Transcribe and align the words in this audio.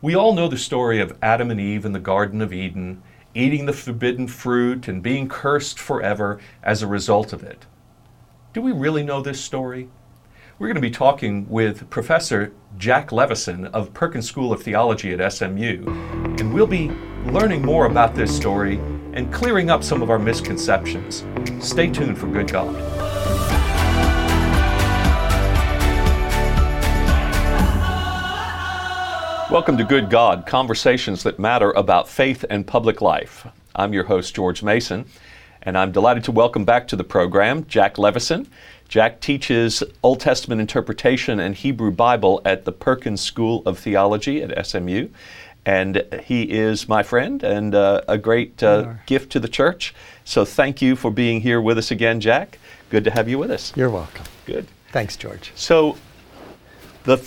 We 0.00 0.14
all 0.14 0.32
know 0.32 0.46
the 0.46 0.56
story 0.56 1.00
of 1.00 1.18
Adam 1.20 1.50
and 1.50 1.60
Eve 1.60 1.84
in 1.84 1.90
the 1.90 1.98
Garden 1.98 2.40
of 2.40 2.52
Eden, 2.52 3.02
eating 3.34 3.66
the 3.66 3.72
forbidden 3.72 4.28
fruit 4.28 4.86
and 4.86 5.02
being 5.02 5.28
cursed 5.28 5.76
forever 5.76 6.38
as 6.62 6.82
a 6.82 6.86
result 6.86 7.32
of 7.32 7.42
it. 7.42 7.66
Do 8.52 8.62
we 8.62 8.70
really 8.70 9.02
know 9.02 9.20
this 9.20 9.40
story? 9.40 9.88
We're 10.56 10.68
going 10.68 10.76
to 10.76 10.80
be 10.80 10.92
talking 10.92 11.48
with 11.48 11.90
Professor 11.90 12.52
Jack 12.76 13.10
Levison 13.10 13.66
of 13.66 13.92
Perkins 13.92 14.28
School 14.28 14.52
of 14.52 14.62
Theology 14.62 15.12
at 15.12 15.32
SMU, 15.32 15.82
and 16.38 16.54
we'll 16.54 16.68
be 16.68 16.92
learning 17.26 17.62
more 17.62 17.86
about 17.86 18.14
this 18.14 18.34
story 18.34 18.76
and 19.14 19.32
clearing 19.32 19.68
up 19.68 19.82
some 19.82 20.00
of 20.00 20.10
our 20.10 20.18
misconceptions. 20.18 21.24
Stay 21.58 21.90
tuned 21.90 22.18
for 22.18 22.28
Good 22.28 22.52
God. 22.52 22.97
Welcome 29.58 29.78
to 29.78 29.84
Good 29.84 30.08
God, 30.08 30.46
conversations 30.46 31.24
that 31.24 31.40
matter 31.40 31.72
about 31.72 32.08
faith 32.08 32.44
and 32.48 32.64
public 32.64 33.00
life. 33.00 33.44
I'm 33.74 33.92
your 33.92 34.04
host, 34.04 34.32
George 34.32 34.62
Mason, 34.62 35.04
and 35.62 35.76
I'm 35.76 35.90
delighted 35.90 36.22
to 36.24 36.32
welcome 36.32 36.64
back 36.64 36.86
to 36.86 36.96
the 36.96 37.02
program 37.02 37.66
Jack 37.66 37.98
Levison. 37.98 38.46
Jack 38.88 39.20
teaches 39.20 39.82
Old 40.04 40.20
Testament 40.20 40.60
interpretation 40.60 41.40
and 41.40 41.56
Hebrew 41.56 41.90
Bible 41.90 42.40
at 42.44 42.66
the 42.66 42.70
Perkins 42.70 43.20
School 43.20 43.64
of 43.66 43.80
Theology 43.80 44.44
at 44.44 44.64
SMU. 44.64 45.08
And 45.66 46.04
he 46.22 46.44
is 46.44 46.88
my 46.88 47.02
friend 47.02 47.42
and 47.42 47.74
uh, 47.74 48.02
a 48.06 48.16
great 48.16 48.62
uh, 48.62 48.94
gift 49.06 49.32
to 49.32 49.40
the 49.40 49.48
church. 49.48 49.92
So 50.24 50.44
thank 50.44 50.80
you 50.80 50.94
for 50.94 51.10
being 51.10 51.40
here 51.40 51.60
with 51.60 51.78
us 51.78 51.90
again, 51.90 52.20
Jack. 52.20 52.60
Good 52.90 53.02
to 53.02 53.10
have 53.10 53.28
you 53.28 53.38
with 53.38 53.50
us. 53.50 53.72
You're 53.74 53.90
welcome. 53.90 54.24
Good. 54.46 54.68
Thanks, 54.92 55.16
George. 55.16 55.50
So, 55.56 55.98
the 57.02 57.18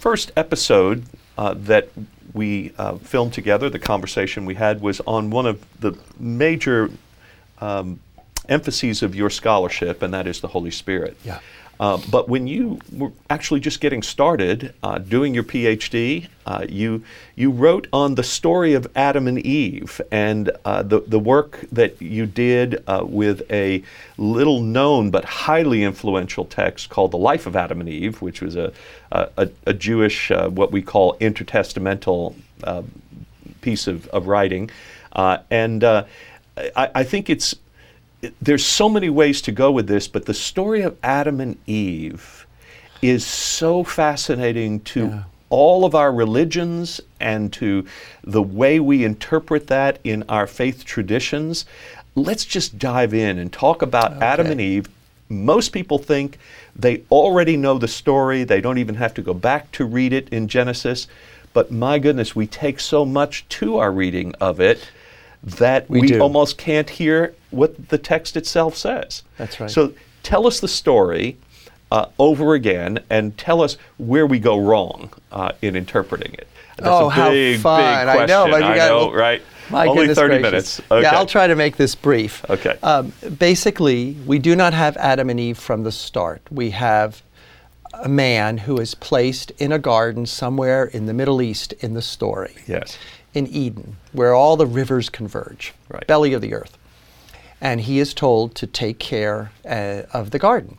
first 0.00 0.32
episode 0.36 1.04
uh, 1.38 1.54
that 1.54 1.88
we 2.32 2.72
uh, 2.78 2.96
filmed 2.96 3.32
together, 3.32 3.68
the 3.68 3.78
conversation 3.78 4.44
we 4.44 4.54
had, 4.54 4.80
was 4.80 5.00
on 5.06 5.30
one 5.30 5.46
of 5.46 5.64
the 5.80 5.98
major 6.18 6.90
um, 7.60 8.00
emphases 8.48 9.02
of 9.02 9.14
your 9.14 9.30
scholarship, 9.30 10.02
and 10.02 10.12
that 10.14 10.26
is 10.26 10.40
the 10.40 10.48
Holy 10.48 10.70
Spirit. 10.70 11.16
Yeah. 11.24 11.40
Uh, 11.80 11.98
but 12.10 12.28
when 12.28 12.46
you 12.46 12.78
were 12.92 13.10
actually 13.30 13.58
just 13.58 13.80
getting 13.80 14.02
started 14.02 14.74
uh, 14.82 14.98
doing 14.98 15.32
your 15.32 15.42
PhD, 15.42 16.28
uh, 16.44 16.66
you 16.68 17.02
you 17.36 17.50
wrote 17.50 17.86
on 17.90 18.16
the 18.16 18.22
story 18.22 18.74
of 18.74 18.86
Adam 18.94 19.26
and 19.26 19.38
Eve 19.38 19.98
and 20.12 20.50
uh, 20.66 20.82
the 20.82 21.00
the 21.00 21.18
work 21.18 21.64
that 21.72 22.00
you 22.02 22.26
did 22.26 22.84
uh, 22.86 23.02
with 23.02 23.50
a 23.50 23.82
little 24.18 24.60
known 24.60 25.10
but 25.10 25.24
highly 25.24 25.82
influential 25.82 26.44
text 26.44 26.90
called 26.90 27.12
the 27.12 27.16
Life 27.16 27.46
of 27.46 27.56
Adam 27.56 27.80
and 27.80 27.88
Eve, 27.88 28.20
which 28.20 28.42
was 28.42 28.56
a 28.56 28.74
a, 29.10 29.48
a 29.64 29.72
Jewish 29.72 30.30
uh, 30.30 30.50
what 30.50 30.70
we 30.70 30.82
call 30.82 31.16
intertestamental 31.16 32.34
piece 33.62 33.86
of, 33.86 34.06
of 34.08 34.26
writing, 34.26 34.70
and 35.14 35.82
I, 35.82 36.04
I 36.76 37.04
think 37.04 37.30
it's 37.30 37.54
there's 38.40 38.64
so 38.64 38.88
many 38.88 39.08
ways 39.08 39.40
to 39.42 39.52
go 39.52 39.70
with 39.70 39.86
this, 39.86 40.08
but 40.08 40.26
the 40.26 40.34
story 40.34 40.82
of 40.82 40.96
Adam 41.02 41.40
and 41.40 41.56
Eve 41.66 42.46
is 43.00 43.24
so 43.24 43.82
fascinating 43.82 44.80
to 44.80 45.06
yeah. 45.06 45.22
all 45.48 45.84
of 45.84 45.94
our 45.94 46.12
religions 46.12 47.00
and 47.18 47.52
to 47.54 47.86
the 48.22 48.42
way 48.42 48.78
we 48.78 49.04
interpret 49.04 49.68
that 49.68 49.98
in 50.04 50.22
our 50.28 50.46
faith 50.46 50.84
traditions. 50.84 51.64
Let's 52.14 52.44
just 52.44 52.78
dive 52.78 53.14
in 53.14 53.38
and 53.38 53.52
talk 53.52 53.80
about 53.82 54.12
okay. 54.12 54.26
Adam 54.26 54.46
and 54.48 54.60
Eve. 54.60 54.86
Most 55.28 55.70
people 55.70 55.98
think 55.98 56.38
they 56.74 57.04
already 57.10 57.56
know 57.56 57.78
the 57.78 57.88
story, 57.88 58.44
they 58.44 58.60
don't 58.60 58.78
even 58.78 58.96
have 58.96 59.14
to 59.14 59.22
go 59.22 59.32
back 59.32 59.70
to 59.72 59.84
read 59.84 60.12
it 60.12 60.28
in 60.30 60.48
Genesis. 60.48 61.06
But 61.52 61.70
my 61.70 61.98
goodness, 61.98 62.36
we 62.36 62.46
take 62.46 62.80
so 62.80 63.04
much 63.04 63.48
to 63.48 63.78
our 63.78 63.90
reading 63.90 64.34
of 64.40 64.60
it 64.60 64.90
that 65.42 65.88
we, 65.88 66.00
we 66.00 66.20
almost 66.20 66.58
can't 66.58 66.88
hear 66.88 67.34
what 67.50 67.88
the 67.88 67.98
text 67.98 68.36
itself 68.36 68.76
says. 68.76 69.22
That's 69.38 69.58
right. 69.60 69.70
So 69.70 69.94
tell 70.22 70.46
us 70.46 70.60
the 70.60 70.68
story 70.68 71.38
uh, 71.90 72.06
over 72.18 72.54
again 72.54 73.00
and 73.08 73.36
tell 73.36 73.62
us 73.62 73.76
where 73.98 74.26
we 74.26 74.38
go 74.38 74.58
wrong 74.58 75.12
uh, 75.32 75.52
in 75.62 75.76
interpreting 75.76 76.34
it. 76.34 76.46
That's 76.76 76.88
oh, 76.88 77.06
a 77.06 77.30
big, 77.30 77.56
how 77.56 77.62
fun. 77.62 78.06
big 78.06 78.12
question. 78.12 78.22
I 78.22 78.26
know, 78.26 78.50
but 78.50 78.60
you 78.60 78.66
I 78.66 78.76
got, 78.76 78.88
know, 78.88 79.12
right? 79.12 79.42
My 79.70 79.86
Only 79.86 80.14
30 80.14 80.14
gracious. 80.14 80.42
minutes. 80.42 80.80
Okay. 80.90 81.02
Yeah, 81.02 81.16
I'll 81.16 81.26
try 81.26 81.46
to 81.46 81.54
make 81.54 81.76
this 81.76 81.94
brief. 81.94 82.44
Okay. 82.50 82.76
Um, 82.82 83.12
basically, 83.38 84.16
we 84.26 84.38
do 84.38 84.56
not 84.56 84.74
have 84.74 84.96
Adam 84.96 85.30
and 85.30 85.38
Eve 85.38 85.58
from 85.58 85.84
the 85.84 85.92
start. 85.92 86.42
We 86.50 86.70
have 86.70 87.22
a 87.92 88.08
man 88.08 88.58
who 88.58 88.78
is 88.78 88.94
placed 88.94 89.50
in 89.52 89.72
a 89.72 89.78
garden 89.78 90.26
somewhere 90.26 90.84
in 90.86 91.06
the 91.06 91.14
Middle 91.14 91.42
East 91.42 91.72
in 91.74 91.94
the 91.94 92.02
story. 92.02 92.54
Yes 92.66 92.96
in 93.34 93.46
Eden, 93.46 93.96
where 94.12 94.34
all 94.34 94.56
the 94.56 94.66
rivers 94.66 95.08
converge, 95.08 95.72
right. 95.88 96.06
belly 96.06 96.32
of 96.32 96.40
the 96.40 96.54
earth. 96.54 96.76
And 97.60 97.82
he 97.82 97.98
is 97.98 98.14
told 98.14 98.54
to 98.56 98.66
take 98.66 98.98
care 98.98 99.52
uh, 99.68 100.02
of 100.12 100.30
the 100.30 100.38
garden. 100.38 100.78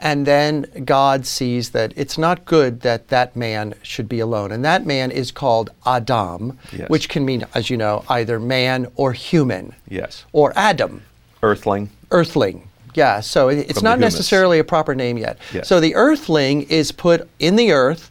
And 0.00 0.26
then 0.26 0.66
God 0.84 1.26
sees 1.26 1.70
that 1.70 1.92
it's 1.94 2.18
not 2.18 2.44
good 2.44 2.80
that 2.80 3.08
that 3.08 3.36
man 3.36 3.74
should 3.82 4.08
be 4.08 4.18
alone. 4.18 4.50
And 4.50 4.64
that 4.64 4.84
man 4.84 5.12
is 5.12 5.30
called 5.30 5.70
Adam, 5.86 6.58
yes. 6.72 6.88
which 6.88 7.08
can 7.08 7.24
mean, 7.24 7.44
as 7.54 7.70
you 7.70 7.76
know, 7.76 8.04
either 8.08 8.40
man 8.40 8.88
or 8.96 9.12
human. 9.12 9.76
Yes. 9.88 10.24
Or 10.32 10.52
Adam. 10.56 11.02
Earthling. 11.40 11.90
Earthling. 12.10 12.68
Yeah, 12.94 13.20
so 13.20 13.48
it's 13.48 13.78
From 13.78 13.84
not 13.84 13.98
necessarily 14.00 14.58
a 14.58 14.64
proper 14.64 14.94
name 14.94 15.16
yet. 15.16 15.38
Yes. 15.54 15.66
So 15.68 15.80
the 15.80 15.94
earthling 15.94 16.62
is 16.62 16.92
put 16.92 17.28
in 17.38 17.56
the 17.56 17.72
earth 17.72 18.10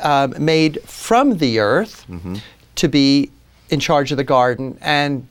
uh, 0.00 0.28
made 0.38 0.80
from 0.82 1.38
the 1.38 1.58
earth 1.58 2.06
mm-hmm. 2.08 2.36
to 2.76 2.88
be 2.88 3.30
in 3.70 3.80
charge 3.80 4.10
of 4.10 4.16
the 4.16 4.24
garden, 4.24 4.78
and 4.80 5.28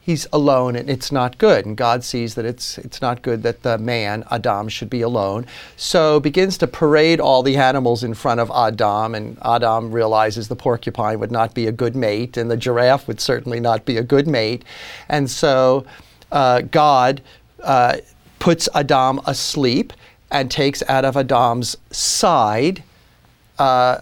he's 0.00 0.26
alone, 0.32 0.76
and 0.76 0.88
it's 0.88 1.10
not 1.10 1.38
good. 1.38 1.66
And 1.66 1.76
God 1.76 2.04
sees 2.04 2.34
that 2.34 2.44
it's 2.44 2.78
it's 2.78 3.00
not 3.00 3.22
good 3.22 3.42
that 3.42 3.62
the 3.62 3.78
man 3.78 4.24
Adam 4.30 4.68
should 4.68 4.90
be 4.90 5.00
alone. 5.00 5.46
So 5.76 6.20
begins 6.20 6.58
to 6.58 6.66
parade 6.66 7.20
all 7.20 7.42
the 7.42 7.56
animals 7.56 8.04
in 8.04 8.14
front 8.14 8.40
of 8.40 8.50
Adam, 8.50 9.14
and 9.14 9.38
Adam 9.44 9.90
realizes 9.90 10.48
the 10.48 10.56
porcupine 10.56 11.18
would 11.18 11.32
not 11.32 11.54
be 11.54 11.66
a 11.66 11.72
good 11.72 11.96
mate, 11.96 12.36
and 12.36 12.50
the 12.50 12.56
giraffe 12.56 13.08
would 13.08 13.20
certainly 13.20 13.60
not 13.60 13.84
be 13.84 13.96
a 13.96 14.02
good 14.02 14.26
mate, 14.26 14.64
and 15.08 15.30
so 15.30 15.84
uh, 16.30 16.60
God. 16.60 17.22
Uh, 17.62 17.98
puts 18.42 18.68
Adam 18.74 19.20
asleep 19.24 19.92
and 20.32 20.50
takes 20.50 20.82
out 20.88 21.04
of 21.04 21.16
Adam's 21.16 21.76
side 21.92 22.82
uh, 23.58 23.98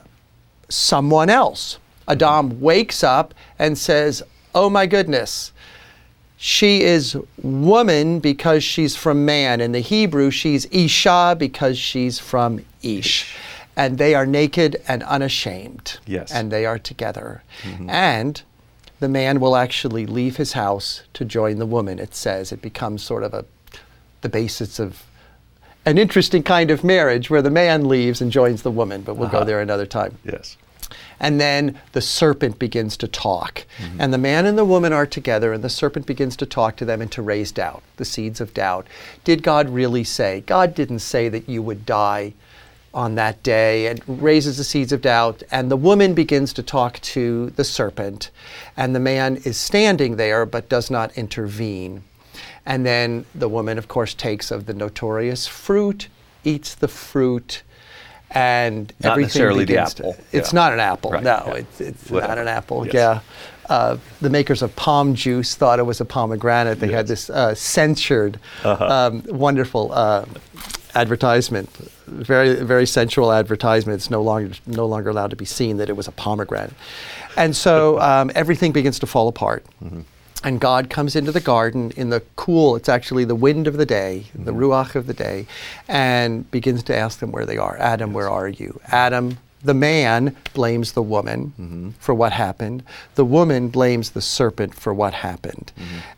someone 0.68 1.30
else. 1.30 1.78
Adam 2.08 2.60
wakes 2.60 3.04
up 3.04 3.34
and 3.58 3.78
says, 3.78 4.22
Oh 4.54 4.68
my 4.68 4.86
goodness, 4.86 5.52
she 6.36 6.82
is 6.82 7.16
woman 7.42 8.18
because 8.18 8.64
she's 8.64 8.96
from 8.96 9.24
man. 9.24 9.60
In 9.60 9.72
the 9.72 9.80
Hebrew, 9.80 10.30
she's 10.30 10.66
Isha 10.66 11.36
because 11.38 11.78
she's 11.78 12.18
from 12.18 12.64
Ish. 12.82 13.36
And 13.76 13.98
they 13.98 14.14
are 14.14 14.26
naked 14.26 14.82
and 14.88 15.02
unashamed. 15.04 15.98
Yes. 16.06 16.32
And 16.32 16.50
they 16.50 16.66
are 16.66 16.78
together. 16.78 17.42
Mm-hmm. 17.62 17.90
And 17.90 18.42
the 18.98 19.08
man 19.08 19.38
will 19.38 19.54
actually 19.54 20.06
leave 20.06 20.36
his 20.36 20.54
house 20.54 21.02
to 21.14 21.24
join 21.24 21.58
the 21.58 21.66
woman, 21.66 21.98
it 21.98 22.14
says. 22.14 22.52
It 22.52 22.60
becomes 22.60 23.02
sort 23.02 23.22
of 23.22 23.32
a 23.32 23.44
the 24.22 24.28
basis 24.28 24.78
of 24.78 25.04
an 25.86 25.98
interesting 25.98 26.42
kind 26.42 26.70
of 26.70 26.84
marriage 26.84 27.30
where 27.30 27.42
the 27.42 27.50
man 27.50 27.88
leaves 27.88 28.20
and 28.20 28.30
joins 28.30 28.62
the 28.62 28.70
woman, 28.70 29.02
but 29.02 29.14
we'll 29.14 29.28
uh-huh. 29.28 29.40
go 29.40 29.44
there 29.44 29.60
another 29.60 29.86
time. 29.86 30.18
Yes. 30.24 30.56
And 31.20 31.40
then 31.40 31.78
the 31.92 32.00
serpent 32.00 32.58
begins 32.58 32.96
to 32.98 33.08
talk. 33.08 33.66
Mm-hmm. 33.78 34.00
And 34.00 34.12
the 34.12 34.18
man 34.18 34.46
and 34.46 34.56
the 34.56 34.64
woman 34.64 34.92
are 34.92 35.06
together, 35.06 35.52
and 35.52 35.62
the 35.62 35.68
serpent 35.68 36.06
begins 36.06 36.36
to 36.36 36.46
talk 36.46 36.76
to 36.76 36.84
them 36.84 37.00
and 37.00 37.12
to 37.12 37.22
raise 37.22 37.52
doubt, 37.52 37.82
the 37.96 38.04
seeds 38.04 38.40
of 38.40 38.54
doubt. 38.54 38.86
Did 39.24 39.42
God 39.42 39.68
really 39.68 40.04
say? 40.04 40.42
God 40.46 40.74
didn't 40.74 41.00
say 41.00 41.28
that 41.28 41.48
you 41.48 41.62
would 41.62 41.86
die 41.86 42.34
on 42.92 43.14
that 43.14 43.42
day 43.42 43.86
and 43.86 44.02
raises 44.06 44.56
the 44.56 44.64
seeds 44.64 44.92
of 44.92 45.02
doubt. 45.02 45.42
And 45.50 45.70
the 45.70 45.76
woman 45.76 46.14
begins 46.14 46.52
to 46.54 46.62
talk 46.62 46.98
to 47.00 47.50
the 47.50 47.64
serpent, 47.64 48.30
and 48.76 48.94
the 48.94 49.00
man 49.00 49.36
is 49.44 49.56
standing 49.56 50.16
there 50.16 50.44
but 50.44 50.68
does 50.68 50.90
not 50.90 51.16
intervene. 51.16 52.02
And 52.70 52.86
then 52.86 53.26
the 53.34 53.48
woman, 53.48 53.78
of 53.78 53.88
course, 53.88 54.14
takes 54.14 54.52
of 54.52 54.66
the 54.66 54.74
notorious 54.74 55.48
fruit, 55.48 56.06
eats 56.44 56.76
the 56.76 56.86
fruit, 56.86 57.64
and 58.30 58.92
not 59.02 59.10
everything 59.10 59.26
necessarily 59.26 59.64
begins 59.64 59.94
the 59.94 60.06
apple. 60.06 60.12
To, 60.12 60.38
it's 60.38 60.52
yeah. 60.52 60.60
not 60.60 60.72
an 60.72 60.78
apple. 60.78 61.10
Right. 61.10 61.22
No, 61.24 61.42
yeah. 61.46 61.54
it's, 61.54 61.80
it's 61.80 62.10
not 62.12 62.38
an 62.38 62.46
apple. 62.46 62.86
Yes. 62.86 62.94
Yeah. 62.94 63.20
Uh, 63.68 63.98
the 64.20 64.30
makers 64.30 64.62
of 64.62 64.74
POM 64.76 65.16
Juice 65.16 65.56
thought 65.56 65.80
it 65.80 65.82
was 65.82 66.00
a 66.00 66.04
pomegranate. 66.04 66.78
They 66.78 66.86
yes. 66.86 66.94
had 66.94 67.06
this 67.08 67.30
uh, 67.30 67.56
censured, 67.56 68.38
uh-huh. 68.62 68.86
um, 68.86 69.24
wonderful 69.26 69.90
uh, 69.92 70.24
advertisement, 70.94 71.70
very 72.06 72.54
very 72.62 72.86
sensual 72.86 73.32
advertisement. 73.32 73.96
It's 73.96 74.10
no 74.10 74.22
longer 74.22 74.54
no 74.68 74.86
longer 74.86 75.10
allowed 75.10 75.30
to 75.30 75.36
be 75.36 75.44
seen 75.44 75.78
that 75.78 75.88
it 75.88 75.96
was 75.96 76.06
a 76.06 76.12
pomegranate, 76.12 76.74
and 77.36 77.56
so 77.56 78.00
um, 78.10 78.30
everything 78.36 78.70
begins 78.70 79.00
to 79.00 79.08
fall 79.08 79.26
apart. 79.26 79.64
Mm-hmm. 79.82 80.02
And 80.42 80.60
God 80.60 80.88
comes 80.88 81.16
into 81.16 81.32
the 81.32 81.40
garden 81.40 81.90
in 81.96 82.10
the 82.10 82.22
cool, 82.36 82.76
it's 82.76 82.88
actually 82.88 83.24
the 83.24 83.34
wind 83.34 83.66
of 83.66 83.76
the 83.76 83.86
day, 83.86 84.24
mm-hmm. 84.28 84.44
the 84.44 84.52
ruach 84.52 84.94
of 84.94 85.06
the 85.06 85.14
day, 85.14 85.46
and 85.86 86.50
begins 86.50 86.82
to 86.84 86.96
ask 86.96 87.18
them 87.18 87.30
where 87.30 87.44
they 87.44 87.58
are. 87.58 87.76
Adam, 87.78 88.10
yes. 88.10 88.14
where 88.14 88.30
are 88.30 88.48
you? 88.48 88.80
Adam 88.86 89.38
the 89.62 89.74
man 89.74 90.34
blames 90.54 90.92
the 90.92 91.02
woman 91.02 91.94
for 91.98 92.14
what 92.14 92.32
happened. 92.32 92.82
The 93.14 93.24
woman 93.24 93.68
blames 93.68 94.10
the 94.10 94.22
serpent 94.22 94.74
for 94.74 94.94
what 94.94 95.12
happened. 95.12 95.72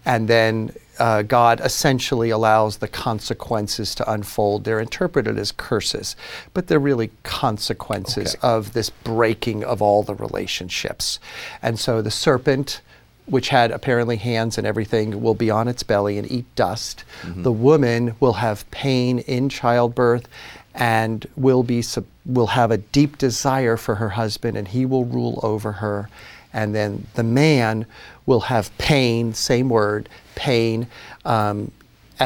And 0.04 0.28
then 0.28 0.72
uh, 0.98 1.22
God 1.22 1.60
essentially 1.60 2.30
allows 2.30 2.76
the 2.76 2.86
consequences 2.86 3.94
to 3.96 4.10
unfold. 4.10 4.64
They're 4.64 4.80
interpreted 4.80 5.38
as 5.38 5.50
curses, 5.50 6.14
but 6.54 6.68
they're 6.68 6.78
really 6.78 7.10
consequences 7.24 8.36
Okay. 8.36 8.46
of 8.46 8.72
this 8.74 8.90
breaking 8.90 9.64
of 9.64 9.82
all 9.82 10.02
the 10.02 10.14
relationships. 10.14 11.18
And 11.62 11.80
so 11.80 12.02
the 12.02 12.10
serpent, 12.10 12.80
which 13.26 13.48
had 13.48 13.70
apparently 13.70 14.16
hands 14.16 14.58
and 14.58 14.66
everything, 14.66 15.22
will 15.22 15.34
be 15.34 15.50
on 15.50 15.68
its 15.68 15.82
belly 15.82 16.18
and 16.18 16.30
eat 16.30 16.46
dust. 16.56 17.04
The 17.42 17.52
woman 17.52 18.14
will 18.20 18.34
have 18.34 18.68
pain 18.70 19.20
in 19.20 19.48
childbirth 19.48 20.28
and 20.74 21.26
will 21.36 21.62
be 21.62 21.84
will 22.24 22.48
have 22.48 22.70
a 22.70 22.78
deep 22.78 23.18
desire 23.18 23.76
for 23.76 23.96
her 23.96 24.10
husband 24.10 24.56
and 24.56 24.68
he 24.68 24.86
will 24.86 25.04
rule 25.04 25.38
over 25.42 25.72
her 25.72 26.08
and 26.52 26.74
then 26.74 27.06
the 27.14 27.22
man 27.22 27.86
will 28.26 28.40
have 28.40 28.76
pain 28.78 29.34
same 29.34 29.68
word 29.68 30.08
pain 30.34 30.86
um, 31.24 31.70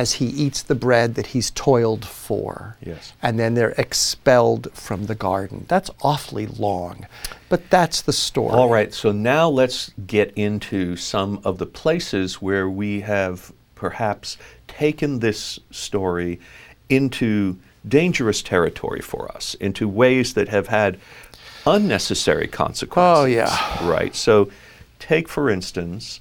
as 0.01 0.13
he 0.15 0.27
eats 0.27 0.61
the 0.63 0.75
bread 0.75 1.15
that 1.15 1.29
he's 1.29 1.51
toiled 1.53 2.05
for 2.05 2.77
Yes. 2.83 3.13
and 3.23 3.39
then 3.41 3.55
they're 3.55 3.75
expelled 3.87 4.69
from 4.75 5.07
the 5.07 5.15
garden 5.15 5.65
that's 5.69 5.91
awfully 6.03 6.47
long 6.47 7.07
but 7.49 7.71
that's 7.71 8.03
the 8.03 8.13
story 8.13 8.53
All 8.53 8.69
right, 8.79 8.93
so 8.93 9.11
now 9.13 9.49
let's 9.49 9.93
get 10.07 10.29
into 10.37 10.97
some 10.97 11.41
of 11.45 11.57
the 11.59 11.67
places 11.83 12.43
where 12.43 12.69
we 12.69 13.01
have 13.01 13.53
perhaps 13.75 14.37
taken 14.69 15.21
this 15.21 15.59
story 15.71 16.41
into 16.89 17.57
dangerous 17.87 18.43
territory 18.43 19.01
for 19.01 19.31
us, 19.37 19.55
into 19.67 19.87
ways 19.89 20.35
that 20.35 20.49
have 20.49 20.67
had 20.69 20.99
unnecessary 21.67 22.49
consequences. 22.49 23.23
Oh, 23.23 23.25
yeah. 23.27 23.89
Right. 23.89 24.15
So 24.15 24.51
take, 24.99 25.29
for 25.29 25.51
instance, 25.51 26.21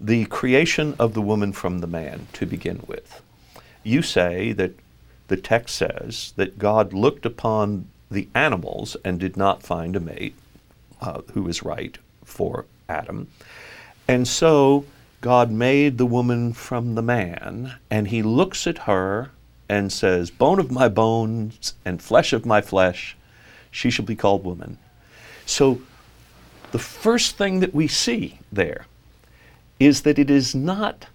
the 0.00 0.24
creation 0.26 0.94
of 0.98 1.14
the 1.14 1.22
woman 1.22 1.52
from 1.52 1.80
the 1.80 1.86
man 1.86 2.26
to 2.34 2.46
begin 2.46 2.82
with. 2.86 3.22
You 3.82 4.02
say 4.02 4.52
that 4.52 4.72
the 5.28 5.36
text 5.36 5.76
says 5.76 6.32
that 6.36 6.58
God 6.58 6.92
looked 6.92 7.26
upon 7.26 7.88
the 8.10 8.28
animals 8.34 8.96
and 9.04 9.20
did 9.20 9.36
not 9.36 9.62
find 9.62 9.94
a 9.94 10.00
mate 10.00 10.34
uh, 11.00 11.20
was 11.34 11.62
right 11.62 11.96
for 12.24 12.64
Adam. 12.88 13.28
And 14.06 14.26
so 14.26 14.84
God 15.20 15.50
made 15.50 15.98
the 15.98 16.06
woman 16.06 16.52
from 16.52 16.94
the 16.94 17.02
man, 17.02 17.74
and 17.90 18.08
he 18.08 18.22
looks 18.22 18.66
at 18.66 18.78
her 18.78 19.30
and 19.68 19.92
says, 19.92 20.30
Bone 20.30 20.58
of 20.58 20.70
my 20.70 20.88
bones 20.88 21.74
and 21.84 22.00
flesh 22.00 22.32
of 22.32 22.46
my 22.46 22.60
flesh, 22.60 23.16
she 23.70 23.90
shall 23.90 24.04
be 24.04 24.16
called 24.16 24.44
woman. 24.44 24.78
So 25.44 25.82
the 26.72 26.78
first 26.78 27.36
thing 27.36 27.60
that 27.60 27.74
we 27.74 27.88
see 27.88 28.38
there 28.52 28.86
is 29.80 30.02
that 30.02 30.18
it 30.18 30.30
is 30.30 30.54
not 30.54 31.06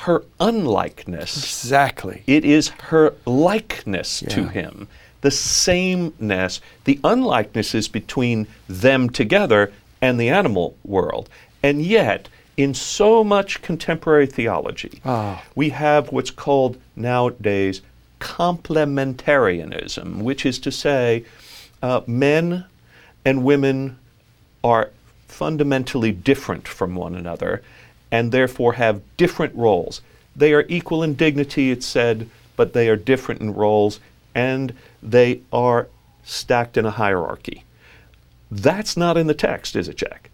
her 0.00 0.22
unlikeness 0.40 1.36
exactly 1.38 2.22
it 2.26 2.44
is 2.44 2.68
her 2.68 3.14
likeness 3.24 4.20
to 4.28 4.48
him, 4.48 4.88
the 5.22 5.30
sameness. 5.30 6.60
The 6.84 7.00
unlikeness 7.02 7.74
is 7.74 7.88
between 7.88 8.46
them 8.68 9.08
together 9.10 9.72
and 10.02 10.20
the 10.20 10.28
animal 10.28 10.76
world. 10.84 11.28
And 11.62 11.82
yet, 11.82 12.28
in 12.56 12.74
so 12.74 13.24
much 13.24 13.62
contemporary 13.62 14.26
theology, 14.26 15.00
Ah. 15.04 15.42
we 15.54 15.70
have 15.70 16.12
what's 16.12 16.30
called 16.30 16.76
nowadays 16.94 17.80
complementarianism, 18.20 20.18
which 20.22 20.44
is 20.46 20.58
to 20.60 20.70
say, 20.70 21.24
uh, 21.82 22.02
men 22.06 22.64
and 23.24 23.44
women 23.44 23.98
are 24.62 24.90
fundamentally 25.28 26.12
different 26.12 26.66
from 26.68 26.94
one 26.94 27.14
another 27.14 27.62
and 28.10 28.32
therefore 28.32 28.74
have 28.74 29.00
different 29.16 29.54
roles. 29.54 30.00
They 30.34 30.52
are 30.52 30.64
equal 30.68 31.02
in 31.02 31.14
dignity, 31.14 31.70
it's 31.70 31.86
said, 31.86 32.28
but 32.56 32.72
they 32.72 32.88
are 32.88 32.96
different 32.96 33.40
in 33.40 33.54
roles 33.54 34.00
and 34.34 34.74
they 35.02 35.40
are 35.52 35.88
stacked 36.24 36.76
in 36.76 36.84
a 36.86 36.90
hierarchy. 36.90 37.64
That's 38.50 38.96
not 38.96 39.16
in 39.16 39.26
the 39.26 39.34
text, 39.34 39.74
is 39.76 39.88
it, 39.88 39.96
Jack? 39.96 40.30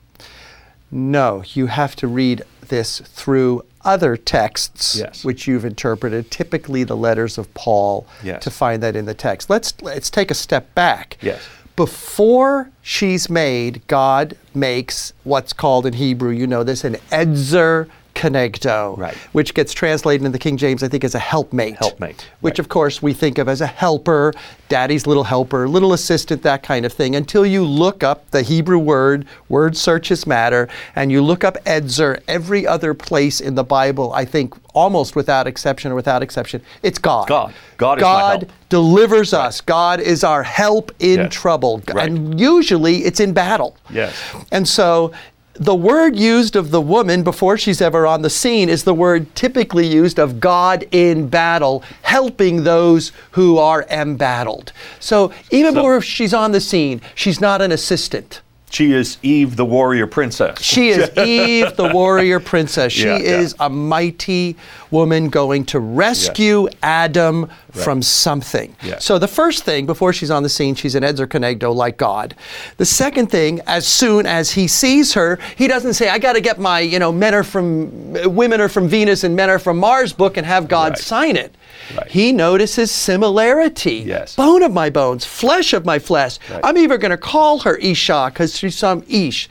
No, 0.91 1.43
you 1.55 1.67
have 1.67 1.97
to 1.97 2.06
read 2.06 2.43
this 2.69 3.00
through 3.00 3.65
other 3.85 4.17
texts 4.17 4.97
Yes. 4.97 5.25
which 5.25 5.47
you've 5.47 5.65
interpreted, 5.65 6.31
typically 6.31 6.85
the 6.85 6.97
letters 6.97 7.39
of 7.39 7.53
Paul, 7.55 8.06
Yes. 8.23 8.43
to 8.44 8.50
find 8.50 8.83
that 8.83 8.94
in 8.94 9.06
the 9.06 9.15
text. 9.15 9.49
Let's 9.50 9.75
let's 9.81 10.11
take 10.11 10.31
a 10.31 10.35
step 10.35 10.75
back. 10.75 11.17
Yes. 11.23 11.41
Before 11.74 12.70
she's 12.82 13.30
made, 13.30 13.86
God 13.86 14.36
makes 14.54 15.12
what's 15.24 15.52
called 15.52 15.86
in 15.86 15.94
Hebrew, 15.94 16.30
you 16.30 16.46
know 16.46 16.62
this, 16.62 16.84
an 16.84 16.96
ezer 17.10 17.88
kenegdo, 18.22 18.96
Right. 18.96 19.14
which 19.32 19.54
gets 19.54 19.72
translated 19.72 20.24
in 20.24 20.32
the 20.32 20.38
King 20.38 20.56
James, 20.56 20.82
I 20.82 20.88
think, 20.88 21.04
as 21.04 21.14
a 21.14 21.19
helpmate. 21.19 21.76
Helpmate, 21.76 22.26
Which, 22.40 22.52
right. 22.52 22.58
of 22.60 22.69
course, 22.69 23.02
we 23.02 23.12
think 23.12 23.38
of 23.38 23.48
as 23.48 23.60
a 23.60 23.66
helper, 23.66 24.32
daddy's 24.69 25.06
little 25.06 25.24
helper, 25.24 25.69
little 25.69 25.92
assistant, 25.92 26.42
that 26.42 26.62
kind 26.62 26.86
of 26.86 26.92
thing, 26.92 27.14
until 27.16 27.44
you 27.44 27.64
look 27.64 28.02
up 28.02 28.30
the 28.30 28.42
Hebrew 28.42 28.78
word, 28.78 29.26
word 29.48 29.76
searches 29.76 30.26
matter, 30.26 30.69
and 30.94 31.10
you 31.10 31.22
look 31.22 31.44
up 31.44 31.56
Ezer 31.66 32.20
every 32.28 32.66
other 32.66 32.94
place 32.94 33.40
in 33.40 33.54
the 33.54 33.64
Bible, 33.64 34.12
I 34.12 34.24
think 34.24 34.54
almost 34.74 35.14
without 35.16 35.46
exception 35.46 35.92
or 35.92 35.94
without 35.94 36.22
exception, 36.22 36.62
it's 36.82 36.98
God. 36.98 37.28
God. 37.28 37.52
God 37.76 37.98
God 37.98 38.48
delivers 38.69 39.34
us. 39.34 39.60
God 39.60 40.00
is 40.00 40.24
our 40.24 40.42
help 40.42 40.92
in 40.98 41.19
Yes. 41.20 41.32
trouble. 41.34 41.82
Right. 41.92 42.08
And 42.08 42.40
usually 42.40 42.98
it's 43.04 43.20
in 43.20 43.32
battle. 43.32 43.76
Yes. 43.90 44.14
And 44.50 44.66
so 44.66 45.12
the 45.54 45.75
word 45.75 46.16
used 46.16 46.56
of 46.56 46.70
the 46.70 46.81
woman 46.81 47.22
before 47.22 47.58
she's 47.58 47.81
ever 47.82 48.06
on 48.06 48.22
the 48.22 48.31
scene 48.31 48.69
is 48.69 48.84
the 48.84 48.94
word 48.94 49.34
typically 49.34 49.87
used 49.87 50.19
of 50.19 50.40
God 50.40 50.87
in 50.93 51.28
battle, 51.28 51.82
helping 52.02 52.64
those 52.64 53.12
who 53.32 53.58
are 53.58 53.84
embattled. 53.90 54.72
So 54.99 55.31
even 55.50 55.72
So- 55.72 55.76
before 55.76 56.00
she's 56.00 56.32
on 56.32 56.52
the 56.52 56.60
scene, 56.60 57.00
she's 57.14 57.40
not 57.40 57.60
an 57.60 57.70
assistant. 57.70 58.40
She 58.72 58.92
is 58.92 59.19
Eve, 59.22 59.56
the 59.56 59.66
warrior 59.66 60.06
princess. 60.06 60.62
She 60.62 60.88
is 60.88 61.10
Eve, 61.19 61.76
the 61.76 61.92
warrior 61.92 62.40
princess. 62.40 62.90
She 62.90 63.04
Yeah, 63.04 63.19
yeah. 63.19 63.38
is 63.40 63.54
a 63.60 63.69
mighty 63.69 64.56
woman 64.90 65.28
going 65.28 65.66
to 65.66 65.78
rescue 65.78 66.69
Adam 66.82 67.50
from 67.70 68.00
something. 68.00 68.74
So 68.98 69.19
the 69.19 69.28
first 69.28 69.64
thing, 69.64 69.84
before 69.84 70.14
she's 70.14 70.30
on 70.30 70.42
the 70.42 70.48
scene, 70.48 70.74
she's 70.74 70.94
an 70.94 71.04
Ezer 71.04 71.26
Kenegdo 71.26 71.74
like 71.74 71.98
God. 71.98 72.34
The 72.78 72.86
second 72.86 73.26
thing, 73.30 73.60
as 73.66 73.86
soon 73.86 74.24
as 74.24 74.52
he 74.52 74.66
sees 74.69 75.12
her, 75.12 75.38
he 75.56 75.69
doesn't 75.69 75.93
say, 75.94 76.08
I 76.08 76.19
got 76.19 76.32
to 76.34 76.41
get 76.41 76.58
my, 76.58 76.81
you 76.81 76.98
know, 76.98 77.12
men 77.12 77.34
are 77.34 77.44
from, 77.44 78.12
women 78.34 78.58
are 78.62 78.69
from 78.70 78.88
Venus 78.88 79.22
and 79.22 79.36
men 79.36 79.50
are 79.50 79.58
from 79.58 79.76
Mars 79.79 80.14
book 80.14 80.38
and 80.38 80.46
have 80.46 80.67
God 80.67 80.93
Right. 80.93 80.98
sign 80.98 81.36
it. 81.36 81.55
Right. 81.96 82.11
He 82.11 82.32
notices 82.32 82.91
similarity. 82.91 84.05
Yes. 84.06 84.37
Bone 84.37 84.63
of 84.63 84.72
my 84.72 84.91
bones, 84.91 85.25
flesh 85.25 85.72
of 85.72 85.84
my 85.84 85.99
flesh. 85.99 86.39
Right. 86.51 86.61
I'm 86.65 86.79
even 86.79 87.01
going 87.01 87.11
to 87.11 87.17
call 87.17 87.61
her 87.61 87.77
Isha 87.77 88.31
because 88.32 88.56
she's 88.56 88.77
some 88.77 89.05
Ish. 89.08 89.49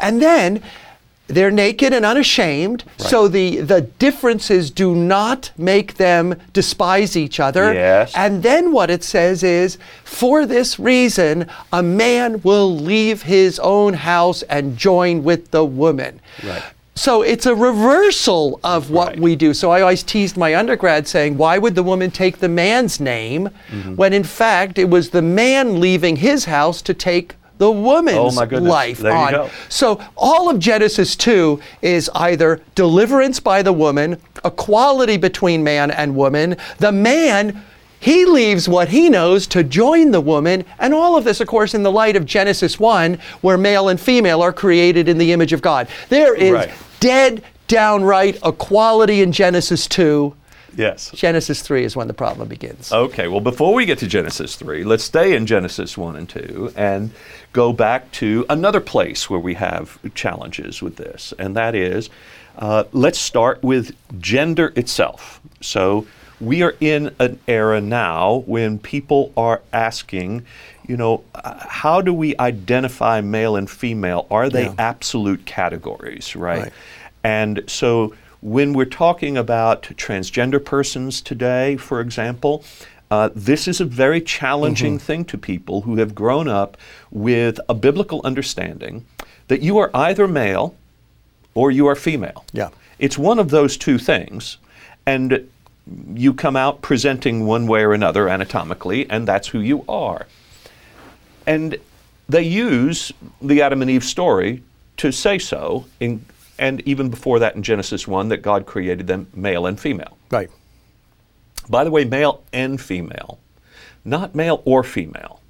And 0.00 0.20
then 0.20 0.62
they're 1.28 1.50
naked 1.50 1.92
and 1.92 2.04
unashamed, 2.04 2.84
so 2.98 3.26
the, 3.26 3.56
the 3.56 3.80
differences 3.80 4.70
do 4.70 4.94
not 4.94 5.50
make 5.56 5.94
them 5.94 6.40
despise 6.52 7.16
each 7.16 7.40
other. 7.40 7.74
Yes. 7.74 8.12
And 8.14 8.44
then 8.44 8.70
what 8.70 8.90
it 8.90 9.02
says 9.02 9.42
is, 9.42 9.76
for 10.04 10.46
this 10.46 10.78
reason, 10.78 11.50
a 11.72 11.82
man 11.82 12.40
will 12.42 12.72
leave 12.72 13.22
his 13.22 13.58
own 13.58 13.94
house 13.94 14.42
and 14.44 14.76
join 14.76 15.24
with 15.24 15.50
the 15.50 15.64
woman. 15.64 16.20
Right. 16.44 16.62
So 16.98 17.20
it's 17.22 17.44
a 17.44 17.54
reversal 17.54 18.58
of 18.64 18.90
what 18.90 19.08
Right. 19.10 19.20
we 19.20 19.36
do. 19.36 19.52
So 19.52 19.70
I 19.70 19.82
always 19.82 20.02
teased 20.02 20.36
my 20.38 20.54
undergrad 20.56 21.06
saying, 21.06 21.36
why 21.36 21.58
would 21.58 21.74
the 21.74 21.82
woman 21.82 22.10
take 22.10 22.38
the 22.38 22.48
man's 22.48 22.98
name 22.98 23.50
Mm-hmm. 23.70 23.96
when 23.96 24.12
in 24.14 24.24
fact 24.24 24.78
it 24.78 24.88
was 24.88 25.10
the 25.10 25.20
man 25.22 25.78
leaving 25.78 26.16
his 26.16 26.46
house 26.46 26.80
to 26.82 26.94
take 26.94 27.34
the 27.58 27.70
woman's 27.70 28.36
Oh, 28.38 28.44
life 28.58 28.98
There 28.98 29.12
you 29.12 29.18
on? 29.18 29.30
go. 29.32 29.50
So 29.68 30.00
all 30.16 30.48
of 30.50 30.58
Genesis 30.58 31.16
2 31.16 31.60
is 31.82 32.10
either 32.14 32.60
deliverance 32.74 33.40
by 33.40 33.62
the 33.62 33.72
woman, 33.72 34.16
equality 34.44 35.16
between 35.18 35.62
man 35.64 35.90
and 35.90 36.16
woman, 36.16 36.56
the 36.78 36.92
man 36.92 37.62
he 38.06 38.24
leaves 38.24 38.68
what 38.68 38.88
he 38.88 39.10
knows 39.10 39.48
to 39.48 39.64
join 39.64 40.12
the 40.12 40.20
woman, 40.20 40.64
and 40.78 40.94
all 40.94 41.16
of 41.16 41.24
this, 41.24 41.40
of 41.40 41.48
course, 41.48 41.74
in 41.74 41.82
the 41.82 41.90
light 41.90 42.14
of 42.14 42.24
Genesis 42.24 42.78
1, 42.78 43.18
where 43.40 43.58
male 43.58 43.88
and 43.88 44.00
female 44.00 44.42
are 44.42 44.52
created 44.52 45.08
in 45.08 45.18
the 45.18 45.32
image 45.32 45.52
of 45.52 45.60
God. 45.60 45.88
There 46.08 46.32
is 46.32 46.52
Right. 46.52 46.70
dead, 47.00 47.42
downright 47.66 48.38
equality 48.44 49.22
in 49.22 49.32
Genesis 49.32 49.88
2. 49.88 50.36
Yes. 50.76 51.10
Genesis 51.16 51.62
3 51.62 51.82
is 51.82 51.96
when 51.96 52.06
the 52.06 52.14
problem 52.14 52.46
begins. 52.46 52.92
Okay, 52.92 53.26
well, 53.26 53.40
before 53.40 53.74
we 53.74 53.86
get 53.86 53.98
to 53.98 54.06
Genesis 54.06 54.54
3, 54.54 54.84
let's 54.84 55.02
stay 55.02 55.34
in 55.34 55.44
Genesis 55.44 55.98
1 55.98 56.14
and 56.14 56.28
2 56.28 56.74
and 56.76 57.10
go 57.52 57.72
back 57.72 58.12
to 58.12 58.46
another 58.48 58.80
place 58.80 59.28
where 59.28 59.40
we 59.40 59.54
have 59.54 59.98
challenges 60.14 60.80
with 60.80 60.94
this, 60.94 61.34
and 61.40 61.56
that 61.56 61.74
is 61.74 62.08
uh, 62.58 62.84
let's 62.92 63.18
start 63.18 63.62
with 63.64 63.96
gender 64.20 64.72
itself. 64.76 65.40
So 65.60 66.06
we 66.40 66.62
are 66.62 66.74
in 66.80 67.14
an 67.18 67.38
era 67.48 67.80
now 67.80 68.42
when 68.46 68.78
people 68.78 69.32
are 69.36 69.62
asking, 69.72 70.44
you 70.86 70.96
know, 70.96 71.24
uh, 71.34 71.54
how 71.66 72.00
do 72.00 72.12
we 72.12 72.36
identify 72.38 73.20
male 73.20 73.56
and 73.56 73.70
female? 73.70 74.26
Are 74.30 74.48
they 74.50 74.64
Yeah. 74.64 74.74
absolute 74.78 75.46
categories, 75.46 76.36
right? 76.36 76.64
Right. 76.64 76.72
And 77.24 77.62
so 77.66 78.14
when 78.40 78.72
we're 78.74 78.84
talking 78.84 79.36
about 79.36 79.82
transgender 79.96 80.62
persons 80.62 81.20
today, 81.20 81.76
for 81.76 82.00
example, 82.00 82.62
uh, 83.10 83.30
this 83.34 83.66
is 83.66 83.80
a 83.80 83.84
very 83.84 84.20
challenging 84.20 84.98
thing 84.98 85.24
to 85.24 85.38
people 85.38 85.82
who 85.82 85.96
have 85.96 86.14
grown 86.14 86.48
up 86.48 86.76
with 87.10 87.58
a 87.68 87.74
biblical 87.74 88.20
understanding 88.24 89.04
that 89.48 89.62
you 89.62 89.78
are 89.78 89.90
either 89.94 90.26
male 90.28 90.74
or 91.54 91.70
you 91.70 91.86
are 91.86 91.94
female. 91.94 92.44
Yeah. 92.52 92.68
It's 92.98 93.16
one 93.16 93.38
of 93.38 93.50
those 93.50 93.76
two 93.76 93.98
things. 93.98 94.58
And 95.06 95.48
you 96.14 96.34
come 96.34 96.56
out 96.56 96.82
presenting 96.82 97.46
one 97.46 97.66
way 97.66 97.82
or 97.82 97.92
another 97.92 98.28
anatomically, 98.28 99.08
and 99.08 99.26
that's 99.26 99.48
who 99.48 99.60
you 99.60 99.84
are. 99.88 100.26
And 101.46 101.76
they 102.28 102.42
use 102.42 103.12
the 103.40 103.62
Adam 103.62 103.82
and 103.82 103.90
Eve 103.90 104.04
story 104.04 104.62
to 104.96 105.12
say 105.12 105.38
so, 105.38 105.84
in, 106.00 106.24
and 106.58 106.80
even 106.88 107.08
before 107.08 107.38
that 107.38 107.54
in 107.54 107.62
Genesis 107.62 108.08
1, 108.08 108.28
that 108.30 108.38
God 108.42 108.66
created 108.66 109.06
them 109.06 109.28
male 109.34 109.66
and 109.66 109.78
female. 109.78 110.16
Right. 110.30 110.50
By 111.68 111.84
the 111.84 111.90
way, 111.90 112.04
male 112.04 112.42
and 112.52 112.80
female, 112.80 113.38
not 114.04 114.34
male 114.34 114.62
or 114.64 114.82
female, 114.82 115.40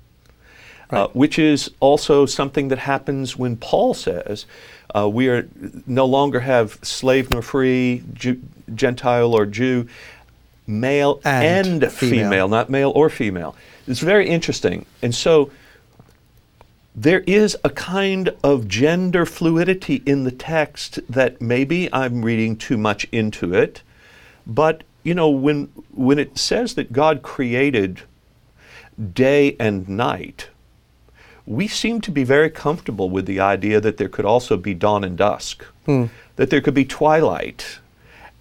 uh, 0.92 0.96
Right. 0.96 1.16
which 1.16 1.38
is 1.38 1.70
also 1.80 2.26
something 2.26 2.68
that 2.68 2.78
happens 2.78 3.36
when 3.36 3.56
Paul 3.56 3.94
says 3.94 4.46
uh, 4.94 5.08
we 5.08 5.28
are 5.28 5.48
no 5.86 6.04
longer 6.06 6.40
have 6.40 6.78
slave 6.82 7.30
nor 7.30 7.42
free, 7.42 8.02
Jew, 8.14 8.40
Gentile 8.74 9.34
or 9.34 9.46
Jew, 9.46 9.88
male 10.66 11.20
And 11.24 11.82
and, 11.82 11.92
female. 11.92 12.24
female, 12.24 12.48
not 12.48 12.70
male 12.70 12.92
or 12.94 13.08
female. 13.10 13.54
It's 13.86 14.00
very 14.00 14.28
interesting. 14.28 14.86
And 15.02 15.14
so 15.14 15.50
there 16.94 17.20
is 17.20 17.56
a 17.62 17.70
kind 17.70 18.34
of 18.42 18.66
gender 18.66 19.26
fluidity 19.26 20.02
in 20.06 20.24
the 20.24 20.30
text 20.30 20.98
that 21.10 21.40
maybe 21.42 21.92
I'm 21.92 22.24
reading 22.24 22.56
too 22.56 22.78
much 22.78 23.06
into 23.12 23.54
it. 23.54 23.82
But 24.46 24.82
you 25.02 25.14
know, 25.14 25.28
when 25.28 25.66
when 25.92 26.18
it 26.18 26.38
says 26.38 26.74
that 26.74 26.92
God 26.92 27.22
created 27.22 28.02
day 29.12 29.56
and 29.60 29.88
night, 29.88 30.48
we 31.44 31.68
seem 31.68 32.00
to 32.00 32.10
be 32.10 32.24
very 32.24 32.50
comfortable 32.50 33.08
with 33.08 33.26
the 33.26 33.38
idea 33.38 33.80
that 33.80 33.98
there 33.98 34.08
could 34.08 34.24
also 34.24 34.56
be 34.56 34.74
dawn 34.74 35.04
and 35.04 35.16
dusk, 35.16 35.64
hmm. 35.84 36.06
that 36.36 36.50
there 36.50 36.60
could 36.60 36.74
be 36.74 36.84
twilight, 36.84 37.78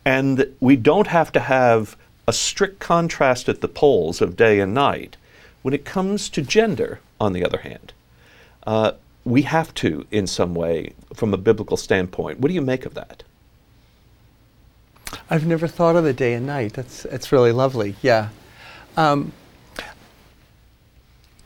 and 0.06 0.48
we 0.60 0.76
don't 0.76 1.08
have 1.08 1.32
to 1.34 1.40
have 1.40 1.98
a 2.28 2.34
strict 2.34 2.80
contrast 2.80 3.48
at 3.50 3.62
the 3.62 3.68
poles 3.68 4.22
of 4.22 4.36
day 4.36 4.60
and 4.60 4.74
night. 4.74 5.18
When 5.62 5.74
it 5.74 5.86
comes 5.86 6.30
to 6.30 6.42
gender, 6.42 7.00
on 7.20 7.34
the 7.34 7.44
other 7.44 7.60
hand, 7.60 7.94
uh, 8.68 8.92
we 9.24 9.44
have 9.44 9.74
to, 9.76 10.06
in 10.12 10.28
some 10.28 10.54
way, 10.54 10.94
from 11.14 11.34
a 11.34 11.38
biblical 11.38 11.78
standpoint. 11.78 12.40
What 12.40 12.50
do 12.50 12.54
you 12.54 12.62
make 12.62 12.86
of 12.86 12.94
that? 12.94 13.24
I've 15.30 15.48
never 15.48 15.68
thought 15.68 15.96
of 15.96 16.04
the 16.04 16.14
day 16.14 16.34
and 16.34 16.46
night. 16.46 16.74
That's 16.74 17.04
that's 17.04 17.32
really 17.32 17.52
lovely. 17.52 17.96
Yeah. 18.02 18.30
Um, 18.98 19.32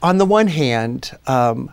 on 0.01 0.17
the 0.17 0.25
one 0.25 0.48
hand, 0.48 1.12
um, 1.27 1.71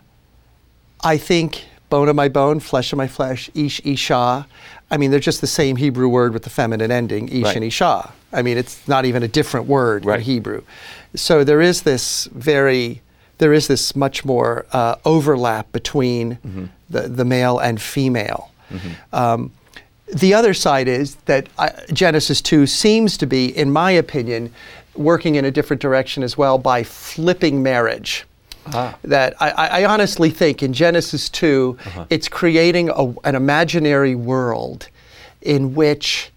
I 1.03 1.17
think 1.17 1.65
bone 1.89 2.09
of 2.09 2.17
my 2.17 2.29
bone, 2.29 2.61
flesh 2.61 2.93
of 2.93 2.97
my 2.97 3.09
flesh, 3.09 3.51
ish, 3.55 3.81
isha. 3.85 4.47
I 4.91 4.97
mean, 4.97 5.11
they're 5.11 5.21
just 5.21 5.41
the 5.41 5.47
same 5.47 5.77
Hebrew 5.77 6.09
word 6.09 6.33
with 6.33 6.43
the 6.43 6.51
feminine 6.51 6.91
ending, 6.91 7.29
ish 7.29 7.45
Right. 7.45 7.57
and 7.57 7.65
isha. 7.65 8.13
I 8.37 8.43
mean, 8.43 8.59
it's 8.59 8.87
not 8.87 9.05
even 9.07 9.23
a 9.23 9.29
different 9.29 9.67
word 9.67 10.05
Right. 10.05 10.19
in 10.21 10.25
Hebrew. 10.25 10.63
So 11.15 11.43
there 11.43 11.63
is 11.63 11.83
this 11.83 12.27
very, 12.33 13.01
there 13.39 13.53
is 13.55 13.67
this 13.67 13.97
much 13.97 14.25
more 14.25 14.67
uh, 14.73 14.97
overlap 15.05 15.73
between 15.73 16.39
the, 16.91 17.03
the 17.09 17.25
male 17.25 17.59
and 17.59 17.81
female. 17.81 18.51
Um, 19.13 19.51
the 20.13 20.35
other 20.35 20.55
side 20.55 20.87
is 20.87 21.15
that 21.25 21.49
uh, 21.59 21.71
Genesis 21.93 22.41
2 22.43 22.67
seems 22.67 23.17
to 23.19 23.27
be, 23.27 23.47
in 23.57 23.73
my 23.73 23.91
opinion, 23.91 24.53
working 24.95 25.35
in 25.37 25.45
a 25.45 25.51
different 25.51 25.81
direction 25.83 26.23
as 26.23 26.37
well 26.39 26.59
by 26.59 26.83
flipping 26.85 27.63
marriage. 27.63 28.25
Ah. 28.75 28.97
That 29.03 29.35
I, 29.41 29.51
I 29.51 29.85
honestly 29.85 30.31
think 30.31 30.63
in 30.63 30.73
Genesis 30.73 31.29
2, 31.31 31.79
it's 32.11 32.29
creating 32.29 32.91
a, 32.91 33.15
an 33.25 33.35
imaginary 33.35 34.15
world 34.15 34.89
in 35.43 35.75
which 35.75 36.31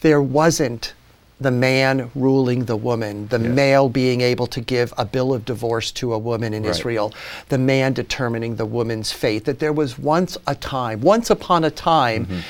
there 0.00 0.22
wasn't 0.22 0.94
the 1.42 1.50
man 1.50 2.10
ruling 2.14 2.64
the 2.64 2.76
woman, 2.76 3.28
the 3.28 3.38
male 3.38 3.88
being 3.88 4.20
able 4.20 4.46
to 4.48 4.60
give 4.60 4.92
a 4.96 5.04
bill 5.04 5.34
of 5.34 5.44
divorce 5.44 5.90
to 5.92 6.12
a 6.12 6.18
woman 6.18 6.54
in 6.54 6.62
Right. 6.62 6.70
Israel, 6.70 7.12
the 7.48 7.58
man 7.58 7.92
determining 7.92 8.56
the 8.56 8.66
woman's 8.66 9.12
fate. 9.12 9.44
That 9.44 9.58
there 9.58 9.72
was 9.72 9.98
once 9.98 10.38
a 10.46 10.54
time, 10.54 11.00
once 11.00 11.30
upon 11.30 11.64
a 11.64 11.70
time, 11.70 12.26
mm-hmm. 12.26 12.40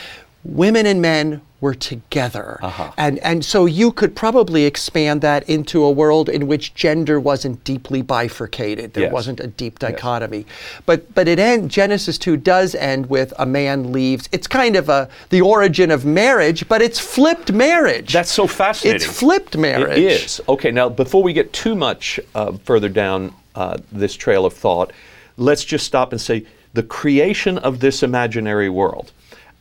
women 0.45 0.87
and 0.87 1.01
men 1.01 1.41
were 1.63 1.75
together. 1.75 2.59
Uh-huh. 2.61 2.91
And, 2.99 3.21
and 3.21 3.45
so 3.45 3.67
you 3.67 3.93
could 3.93 4.17
probably 4.17 4.65
expand 4.65 5.21
that 5.23 5.49
into 5.49 5.85
a 5.85 5.91
world 5.91 6.29
in 6.29 6.49
which 6.49 6.75
gender 6.75 7.21
wasn't 7.21 7.63
deeply 7.63 8.03
bifurcated. 8.03 8.93
There 8.95 9.05
Yes. 9.05 9.13
wasn't 9.13 9.39
a 9.39 9.47
deep 9.47 9.79
dichotomy. 9.79 10.45
But, 10.87 11.15
but 11.15 11.29
it 11.29 11.39
end, 11.39 11.71
Genesis 11.71 12.19
2 12.19 12.37
does 12.37 12.75
end 12.75 13.07
with 13.07 13.33
a 13.39 13.47
man 13.47 13.93
leaves. 13.93 14.29
It's 14.33 14.49
kind 14.49 14.75
of 14.75 14.89
a, 14.89 15.09
the 15.31 15.41
origin 15.41 15.93
of 15.93 16.05
marriage, 16.05 16.69
but 16.69 16.83
it's 16.83 16.99
flipped 16.99 17.53
marriage. 17.53 18.13
That's 18.13 18.33
so 18.33 18.49
fascinating. 18.49 18.97
It's 18.97 19.19
flipped 19.21 19.57
marriage. 19.57 19.99
It 19.99 20.05
is. 20.05 20.41
Okay, 20.49 20.73
now 20.73 20.89
before 20.89 21.23
we 21.23 21.33
get 21.33 21.53
too 21.53 21.77
much 21.77 22.19
uh, 22.35 22.53
further 22.65 22.89
down 22.89 23.33
uh, 23.55 23.79
this 23.93 24.15
trail 24.17 24.45
of 24.45 24.53
thought, 24.53 24.93
let's 25.37 25.65
just 25.65 25.87
stop 25.87 26.11
and 26.11 26.21
say 26.21 26.45
the 26.75 26.83
creation 26.83 27.57
of 27.59 27.79
this 27.79 28.03
imaginary 28.03 28.69
world. 28.69 29.13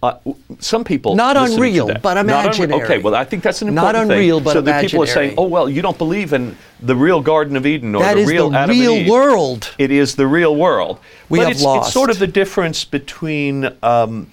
Uh, 0.03 0.17
some 0.59 0.83
people 0.83 1.15
Not 1.15 1.37
unreal, 1.37 1.85
but 2.01 2.15
Not 2.15 2.25
unre- 2.25 2.29
imaginary. 2.45 2.83
okay, 2.83 2.97
well, 2.97 3.13
I 3.13 3.23
think 3.23 3.43
that's 3.43 3.61
an 3.61 3.67
important 3.67 4.07
Not 4.07 4.11
unreal, 4.11 4.37
thing. 4.39 4.43
but 4.45 4.53
so 4.53 4.61
that 4.61 4.81
people 4.81 5.03
are 5.03 5.05
saying, 5.07 5.35
"Oh, 5.37 5.45
well, 5.45 5.69
you 5.69 5.83
don't 5.83 5.97
believe 5.97 6.33
in 6.33 6.57
the 6.81 6.95
real 6.95 7.21
Garden 7.21 7.55
of 7.55 7.67
Eden 7.67 7.93
or 7.93 8.01
That 8.01 8.15
the 8.15 8.25
real 8.25 8.49
the 8.49 8.57
Adam 8.57 8.79
real 8.79 8.93
and 8.93 9.01
Eve." 9.03 9.11
world. 9.11 9.75
It 9.77 9.91
is 9.91 10.15
the 10.15 10.25
real 10.25 10.55
world. 10.55 10.97
We 11.29 11.37
but 11.37 11.43
have 11.43 11.51
it's, 11.51 11.63
lost. 11.63 11.87
it's 11.87 11.93
sort 11.93 12.09
of 12.09 12.17
the 12.17 12.25
difference 12.25 12.83
between 12.83 13.69
um, 13.83 14.25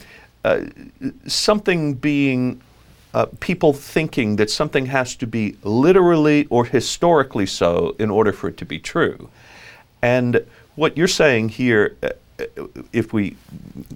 uh, 0.42 0.60
something 1.26 1.92
being 1.94 2.62
uh, 3.12 3.26
people 3.40 3.75
thinking 3.75 4.37
that 4.37 4.50
something 4.50 4.87
has 4.87 5.14
to 5.16 5.26
be 5.26 5.58
literally 5.62 6.46
or 6.48 6.64
historically 6.64 7.46
so 7.46 7.94
in 7.98 8.10
order 8.10 8.32
for 8.32 8.48
it 8.48 8.56
to 8.56 8.64
be 8.64 8.78
true. 8.78 9.28
And 10.00 10.46
what 10.76 10.96
you're 10.96 11.08
saying 11.08 11.50
here, 11.50 11.96
uh, 12.02 12.10
if 12.92 13.12
we 13.12 13.37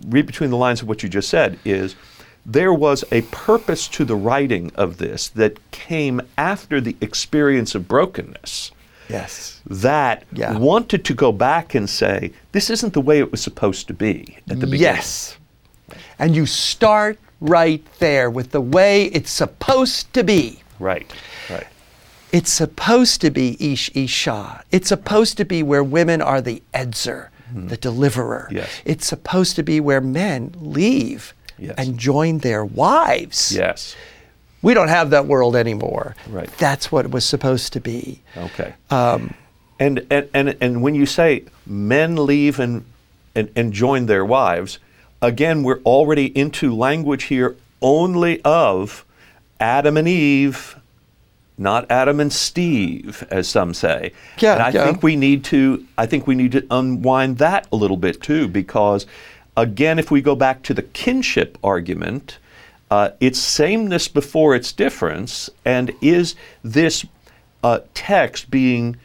read 0.08 0.26
between 0.26 0.50
the 0.50 0.56
lines 0.56 0.82
of 0.82 0.88
what 0.88 1.02
you 1.02 1.08
just 1.08 1.28
said, 1.28 1.58
is 1.64 1.94
there 2.44 2.72
was 2.74 3.04
a 3.12 3.22
purpose 3.22 3.86
to 3.88 4.04
the 4.04 4.16
writing 4.16 4.72
of 4.74 4.98
this 4.98 5.28
that 5.30 5.58
came 5.70 6.20
after 6.36 6.80
the 6.80 6.96
experience 7.00 7.74
of 7.74 7.86
brokenness 7.86 8.72
Yes. 9.08 9.60
that 9.66 10.24
Yeah. 10.32 10.56
wanted 10.58 11.04
to 11.04 11.14
go 11.14 11.30
back 11.32 11.74
and 11.74 11.88
say, 11.88 12.32
this 12.52 12.68
isn't 12.70 12.94
the 12.94 13.00
way 13.00 13.18
it 13.20 13.30
was 13.30 13.40
supposed 13.40 13.86
to 13.88 13.94
be 13.94 14.38
at 14.50 14.60
the 14.60 14.66
beginning. 14.66 14.80
Yes. 14.80 15.36
And 16.18 16.34
you 16.34 16.46
start 16.46 17.18
right 17.40 17.84
there 17.98 18.30
with 18.30 18.50
the 18.52 18.60
way 18.60 19.06
it's 19.06 19.30
supposed 19.30 20.12
to 20.14 20.24
be. 20.24 20.60
Right, 20.80 21.10
right. 21.50 21.66
It's 22.32 22.50
supposed 22.52 23.20
to 23.20 23.30
be 23.30 23.56
Ish 23.60 23.90
Isha. 23.94 24.64
It's 24.72 24.88
supposed 24.88 25.36
to 25.36 25.44
be 25.44 25.62
where 25.62 25.84
women 25.84 26.22
are 26.22 26.40
the 26.40 26.62
ezer, 26.72 27.30
the 27.54 27.76
deliverer. 27.76 28.48
Yes. 28.50 28.68
It's 28.84 29.06
supposed 29.06 29.56
to 29.56 29.62
be 29.62 29.80
where 29.80 30.00
men 30.00 30.54
leave 30.60 31.34
Yes. 31.58 31.74
and 31.78 31.96
join 31.98 32.38
their 32.38 32.64
wives. 32.64 33.54
Yes. 33.54 33.94
We 34.62 34.74
don't 34.74 34.88
have 34.88 35.10
that 35.10 35.26
world 35.26 35.54
anymore. 35.54 36.16
Right. 36.28 36.50
That's 36.58 36.90
what 36.90 37.04
it 37.04 37.10
was 37.10 37.24
supposed 37.24 37.72
to 37.74 37.80
be. 37.80 38.20
Okay. 38.36 38.74
Um, 38.90 39.34
and, 39.78 40.04
and, 40.10 40.28
and, 40.34 40.56
and 40.60 40.82
when 40.82 40.94
you 40.94 41.06
say 41.06 41.44
men 41.66 42.16
leave 42.26 42.58
and, 42.58 42.84
and, 43.34 43.50
and 43.54 43.72
join 43.72 44.06
their 44.06 44.24
wives, 44.24 44.78
again, 45.20 45.62
we're 45.62 45.80
already 45.82 46.36
into 46.36 46.74
language 46.74 47.24
here 47.24 47.56
only 47.80 48.40
of 48.44 49.04
Adam 49.60 49.96
and 49.96 50.08
Eve, 50.08 50.76
not 51.62 51.90
Adam 51.90 52.20
and 52.20 52.32
Steve, 52.32 53.26
as 53.30 53.48
some 53.48 53.72
say. 53.72 54.12
Yeah, 54.38 54.54
and 54.54 54.62
I 54.62 54.70
yeah. 54.70 54.84
think 54.84 55.02
we 55.02 55.16
need 55.16 55.44
to 55.44 55.86
I 55.96 56.06
think 56.06 56.26
we 56.26 56.34
need 56.34 56.52
to 56.52 56.66
unwind 56.70 57.38
that 57.38 57.66
a 57.72 57.76
little 57.76 57.96
bit 57.96 58.20
too, 58.20 58.48
because 58.48 59.06
again, 59.56 59.98
if 59.98 60.10
we 60.10 60.20
go 60.20 60.34
back 60.34 60.62
to 60.64 60.74
the 60.74 60.82
kinship 60.82 61.58
argument, 61.62 62.38
uh, 62.90 63.10
it's 63.20 63.38
sameness 63.38 64.08
before 64.08 64.54
its 64.54 64.72
difference, 64.72 65.48
and 65.64 65.94
is 66.00 66.34
this 66.62 67.06
uh, 67.62 67.80
text 67.94 68.50
being 68.50 68.96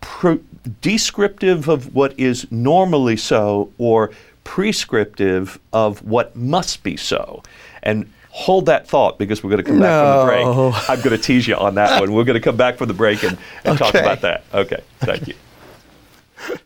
pro- 0.00 0.40
descriptive 0.80 1.68
of 1.68 1.94
what 1.94 2.18
is 2.18 2.46
normally 2.52 3.16
so 3.16 3.72
or 3.78 4.10
prescriptive 4.44 5.58
of 5.72 6.02
what 6.04 6.36
must 6.36 6.82
be 6.82 6.96
so? 6.96 7.42
And 7.82 8.12
hold 8.32 8.64
that 8.66 8.88
thought 8.88 9.18
because 9.18 9.44
we're 9.44 9.50
going 9.50 9.62
to 9.62 9.70
come 9.70 9.78
back 9.78 10.02
from 10.02 10.26
the 10.26 10.32
break. 10.32 10.88
I'm 10.88 11.00
going 11.02 11.16
to 11.16 11.22
tease 11.22 11.46
you 11.46 11.54
on 11.54 11.74
that 11.74 12.00
one. 12.00 12.12
We're 12.12 12.24
going 12.24 12.34
to 12.34 12.40
come 12.40 12.56
back 12.56 12.78
from 12.78 12.88
the 12.88 12.94
break 12.94 13.22
and, 13.22 13.36
and 13.64 13.78
talk 13.78 13.94
about 13.94 14.22
that. 14.22 14.42
Okay, 14.52 14.82
thank 15.00 15.28
you. 15.28 15.34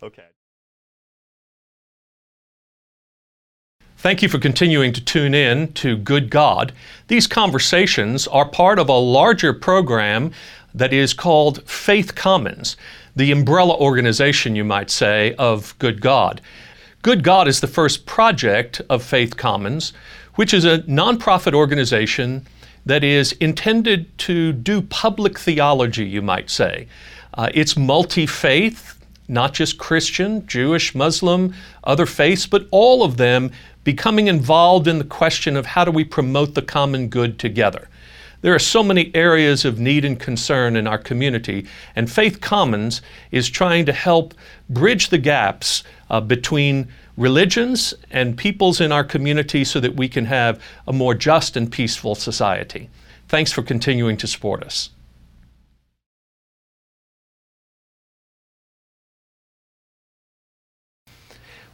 Okay. 0.02 0.22
Thank 3.98 4.22
you 4.22 4.28
for 4.30 4.38
continuing 4.38 4.94
to 4.94 5.04
tune 5.04 5.34
in 5.34 5.72
to 5.74 5.98
Good 5.98 6.30
God. 6.30 6.72
These 7.08 7.26
conversations 7.26 8.26
are 8.28 8.48
part 8.48 8.78
of 8.78 8.88
a 8.88 8.96
larger 8.96 9.52
program 9.52 10.32
that 10.72 10.94
is 10.94 11.12
called 11.12 11.68
Faith 11.68 12.14
Commons, 12.14 12.76
the 13.14 13.32
umbrella 13.32 13.76
organization, 13.76 14.56
you 14.56 14.64
might 14.64 14.90
say, 14.90 15.34
of 15.34 15.78
Good 15.78 16.00
God. 16.00 16.40
Good 17.02 17.22
God 17.22 17.48
is 17.48 17.60
the 17.60 17.66
first 17.66 18.06
project 18.06 18.80
of 18.88 19.02
Faith 19.02 19.36
Commons, 19.36 19.92
which 20.36 20.54
is 20.54 20.64
a 20.64 20.78
nonprofit 20.80 21.52
organization 21.52 22.46
that 22.86 23.02
is 23.02 23.32
intended 23.32 24.16
to 24.18 24.52
do 24.52 24.80
public 24.80 25.38
theology, 25.38 26.06
you 26.06 26.22
might 26.22 26.48
say. 26.48 26.86
Uh, 27.34 27.50
it's 27.52 27.76
multi 27.76 28.26
faith, 28.26 28.98
not 29.28 29.52
just 29.52 29.76
Christian, 29.76 30.46
Jewish, 30.46 30.94
Muslim, 30.94 31.52
other 31.84 32.06
faiths, 32.06 32.46
but 32.46 32.66
all 32.70 33.02
of 33.02 33.16
them 33.16 33.50
becoming 33.82 34.28
involved 34.28 34.86
in 34.86 34.98
the 34.98 35.04
question 35.04 35.56
of 35.56 35.66
how 35.66 35.84
do 35.84 35.90
we 35.90 36.04
promote 36.04 36.54
the 36.54 36.62
common 36.62 37.08
good 37.08 37.38
together. 37.38 37.88
There 38.42 38.54
are 38.54 38.60
so 38.60 38.82
many 38.82 39.10
areas 39.14 39.64
of 39.64 39.80
need 39.80 40.04
and 40.04 40.18
concern 40.18 40.76
in 40.76 40.86
our 40.86 40.98
community, 40.98 41.66
and 41.96 42.10
Faith 42.10 42.40
Commons 42.40 43.02
is 43.32 43.48
trying 43.50 43.86
to 43.86 43.92
help 43.92 44.34
bridge 44.68 45.08
the 45.08 45.18
gaps 45.18 45.82
uh, 46.10 46.20
between 46.20 46.88
religions 47.16 47.94
and 48.10 48.36
peoples 48.36 48.80
in 48.80 48.92
our 48.92 49.04
community 49.04 49.64
so 49.64 49.80
that 49.80 49.96
we 49.96 50.08
can 50.08 50.26
have 50.26 50.62
a 50.86 50.92
more 50.92 51.14
just 51.14 51.56
and 51.56 51.72
peaceful 51.72 52.14
society. 52.14 52.90
Thanks 53.28 53.52
for 53.52 53.62
continuing 53.62 54.16
to 54.18 54.26
support 54.26 54.62
us. 54.62 54.90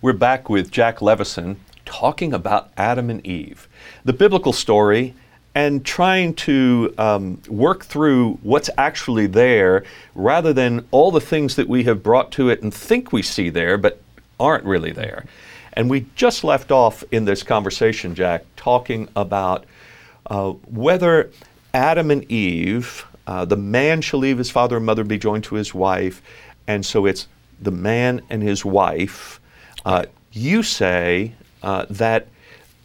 We're 0.01 0.13
back 0.13 0.49
with 0.49 0.71
Jack 0.71 1.01
Levison 1.01 1.61
talking 1.85 2.33
about 2.33 2.73
Adam 2.77 3.11
and 3.11 3.25
Eve, 3.25 3.69
the 4.05 4.13
biblical 4.13 4.53
story, 4.53 5.15
and 5.55 5.85
trying 5.85 6.35
to 6.35 6.93
um, 6.99 7.41
work 7.47 7.85
through 7.85 8.39
what's 8.43 8.71
actually 8.79 9.27
there 9.27 9.85
rather 10.15 10.53
than 10.53 10.87
all 10.91 11.11
the 11.11 11.21
things 11.21 11.57
that 11.57 11.69
we 11.69 11.85
have 11.85 12.03
brought 12.03 12.33
to 12.33 12.49
it 12.49 12.63
and 12.63 12.73
think 12.73 13.13
we 13.13 13.23
see 13.23 13.51
there 13.51 13.77
but 13.77 14.02
aren't 14.43 14.65
really 14.65 14.93
there. 14.93 15.25
And 15.75 15.89
we 15.89 16.07
just 16.17 16.45
left 16.45 16.71
off 16.71 17.03
in 17.13 17.25
this 17.25 17.43
conversation, 17.43 18.15
Jack, 18.15 18.45
talking 18.57 19.09
about 19.17 19.65
uh, 20.27 20.51
whether 20.71 21.31
Adam 21.73 22.11
and 22.11 22.31
Eve, 22.31 23.07
uh, 23.27 23.45
the 23.45 23.57
man 23.57 24.03
shall 24.03 24.21
leave 24.21 24.37
his 24.37 24.51
father 24.51 24.77
and 24.77 24.85
mother, 24.85 25.05
be 25.05 25.17
joined 25.17 25.45
to 25.45 25.55
his 25.55 25.73
wife, 25.73 26.21
and 26.67 26.85
so 26.85 27.07
it's 27.07 27.29
the 27.61 27.71
man 27.71 28.21
and 28.29 28.43
his 28.43 28.65
wife. 28.65 29.41
Uh, 29.85 30.05
you 30.33 30.63
say 30.63 31.33
uh, 31.63 31.87
that 31.89 32.27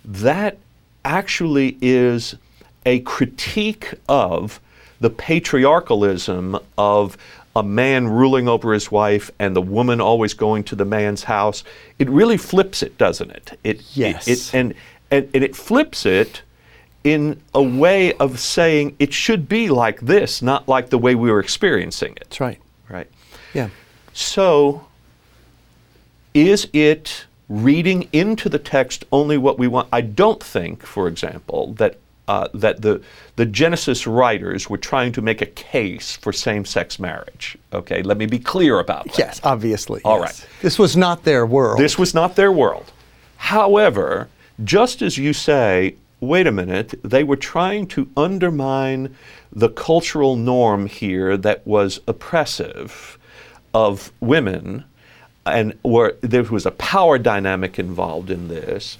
that 0.05 0.57
actually 1.03 1.77
is 1.81 2.35
a 2.85 2.99
critique 2.99 3.93
of 4.07 4.61
the 4.99 5.09
patriarchalism 5.09 6.57
of 6.77 7.17
a 7.57 7.63
man 7.63 8.07
ruling 8.07 8.47
over 8.47 8.71
his 8.71 8.91
wife 8.91 9.31
and 9.39 9.55
the 9.55 9.61
woman 9.61 9.99
always 9.99 10.35
going 10.35 10.63
to 10.65 10.75
the 10.75 10.85
man's 10.85 11.23
house. 11.23 11.63
It 11.97 12.07
really 12.07 12.37
flips 12.37 12.83
it, 12.83 12.97
doesn't 12.99 13.31
it? 13.31 13.59
It 13.63 13.81
Yes. 13.97 14.27
It, 14.27 14.31
it, 14.31 14.53
and, 14.53 14.73
and 15.09 15.29
and 15.33 15.43
it 15.43 15.55
flips 15.55 16.05
it 16.05 16.43
in 17.03 17.41
a 17.55 17.63
way 17.63 18.13
of 18.13 18.39
saying 18.39 18.95
it 18.99 19.11
should 19.11 19.49
be 19.49 19.69
like 19.69 20.01
this, 20.01 20.41
not 20.41 20.67
like 20.67 20.89
the 20.89 20.97
way 20.99 21.15
we 21.15 21.31
were 21.31 21.39
experiencing 21.39 22.11
it. 22.13 22.25
That's 22.25 22.39
right. 22.39 22.59
Right. 22.89 23.09
Yeah. 23.53 23.69
So, 24.13 24.85
is 26.33 26.67
it 26.73 27.25
reading 27.49 28.07
into 28.13 28.49
the 28.49 28.59
text 28.59 29.03
only 29.11 29.37
what 29.37 29.57
we 29.57 29.67
want? 29.67 29.87
I 29.91 30.01
don't 30.01 30.43
think, 30.43 30.83
for 30.83 31.07
example, 31.07 31.73
that 31.75 31.97
uh, 32.27 32.47
that 32.53 32.81
the 32.81 33.01
the 33.35 33.45
Genesis 33.45 34.07
writers 34.07 34.69
were 34.69 34.77
trying 34.77 35.11
to 35.13 35.21
make 35.21 35.41
a 35.41 35.45
case 35.45 36.15
for 36.15 36.33
same-sex 36.33 36.99
marriage. 36.99 37.57
Okay, 37.73 38.01
let 38.01 38.17
me 38.17 38.25
be 38.25 38.39
clear 38.39 38.79
about 38.79 39.05
that. 39.05 39.17
Yes, 39.17 39.41
obviously. 39.43 40.01
All 40.03 40.19
yes. 40.19 40.41
right. 40.41 40.49
This 40.61 40.79
was 40.79 40.97
not 40.97 41.23
their 41.23 41.45
world. 41.45 41.79
This 41.79 41.97
was 41.97 42.13
not 42.13 42.35
their 42.35 42.51
world. 42.51 42.91
However, 43.37 44.27
just 44.63 45.01
as 45.01 45.17
you 45.17 45.33
say, 45.33 45.95
wait 46.19 46.47
a 46.47 46.51
minute, 46.51 46.99
they 47.03 47.23
were 47.23 47.35
trying 47.35 47.87
to 47.87 48.09
undermine 48.17 49.15
the 49.51 49.69
cultural 49.69 50.35
norm 50.35 50.87
here 50.87 51.37
that 51.37 51.65
was 51.65 51.99
oppressive 52.07 53.17
of 53.73 54.11
women, 54.19 54.83
and 55.45 55.77
where 55.83 56.13
there 56.21 56.43
was 56.43 56.65
a 56.65 56.71
power 56.71 57.17
dynamic 57.17 57.77
involved 57.77 58.31
in 58.31 58.47
this. 58.47 58.97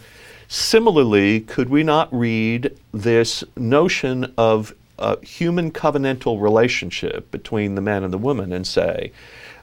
Similarly, 0.48 1.42
could 1.42 1.70
we 1.70 1.84
not 1.84 2.08
read 2.12 2.78
this 2.94 3.44
notion 3.56 4.34
of 4.38 4.74
a 4.98 5.24
human 5.24 5.72
covenantal 5.72 6.42
relationship 6.42 7.30
between 7.32 7.76
the 7.76 7.82
man 7.82 8.04
and 8.04 8.14
the 8.14 8.18
woman 8.18 8.52
and 8.54 8.66
say 8.66 9.12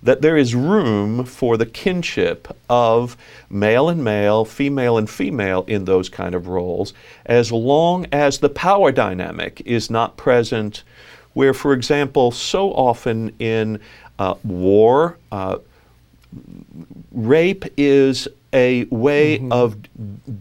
that 0.02 0.20
there 0.20 0.36
is 0.36 0.54
room 0.54 1.24
for 1.24 1.56
the 1.56 1.64
kinship 1.64 2.54
of 2.68 3.16
male 3.48 3.88
and 3.88 4.04
male, 4.04 4.44
female 4.44 4.98
and 4.98 5.08
female 5.08 5.64
in 5.66 5.86
those 5.86 6.10
kind 6.10 6.34
of 6.34 6.46
roles, 6.46 6.92
as 7.24 7.50
long 7.50 8.06
as 8.12 8.38
the 8.38 8.50
power 8.50 8.92
dynamic 8.92 9.62
is 9.64 9.90
not 9.90 10.18
present, 10.18 10.82
where, 11.32 11.54
for 11.54 11.72
example, 11.72 12.30
so 12.30 12.70
often 12.72 13.34
in 13.38 13.80
uh, 14.18 14.34
war, 14.44 15.16
uh, 15.32 15.56
rape 17.12 17.64
is 17.78 18.28
a 18.54 18.84
way 18.84 19.46
of 19.50 19.76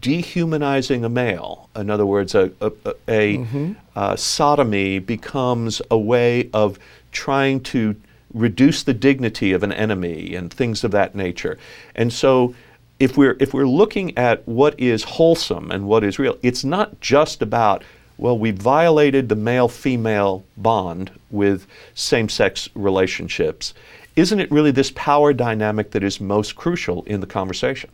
dehumanizing 0.00 1.04
a 1.04 1.08
male. 1.08 1.68
In 1.76 1.90
other 1.90 2.06
words, 2.06 2.34
a, 2.34 2.52
a, 2.60 2.72
a, 2.86 2.94
a, 3.08 3.74
uh, 3.96 4.16
sodomy 4.16 5.00
becomes 5.00 5.82
a 5.90 5.98
way 5.98 6.48
of 6.54 6.78
trying 7.10 7.60
to 7.60 7.96
reduce 8.32 8.82
the 8.82 8.94
dignity 8.94 9.52
of 9.52 9.62
an 9.62 9.72
enemy 9.72 10.34
and 10.34 10.52
things 10.52 10.84
of 10.84 10.92
that 10.92 11.14
nature. 11.14 11.58
And 11.94 12.12
so, 12.12 12.54
if 13.00 13.16
we're 13.16 13.36
if 13.40 13.52
we're 13.52 13.66
looking 13.66 14.16
at 14.16 14.46
what 14.46 14.78
is 14.78 15.02
wholesome 15.02 15.70
and 15.72 15.86
what 15.86 16.04
is 16.04 16.18
real, 16.18 16.38
it's 16.42 16.64
not 16.64 17.00
just 17.00 17.42
about 17.42 17.82
well, 18.16 18.38
we 18.38 18.52
violated 18.52 19.28
the 19.28 19.34
male-female 19.34 20.44
bond 20.56 21.10
with 21.32 21.66
same-sex 21.94 22.68
relationships. 22.76 23.74
Isn't 24.14 24.38
it 24.38 24.52
really 24.52 24.70
this 24.70 24.92
power 24.94 25.32
dynamic 25.32 25.90
that 25.90 26.04
is 26.04 26.20
most 26.20 26.54
crucial 26.54 27.02
in 27.04 27.20
the 27.20 27.26
conversation? 27.26 27.90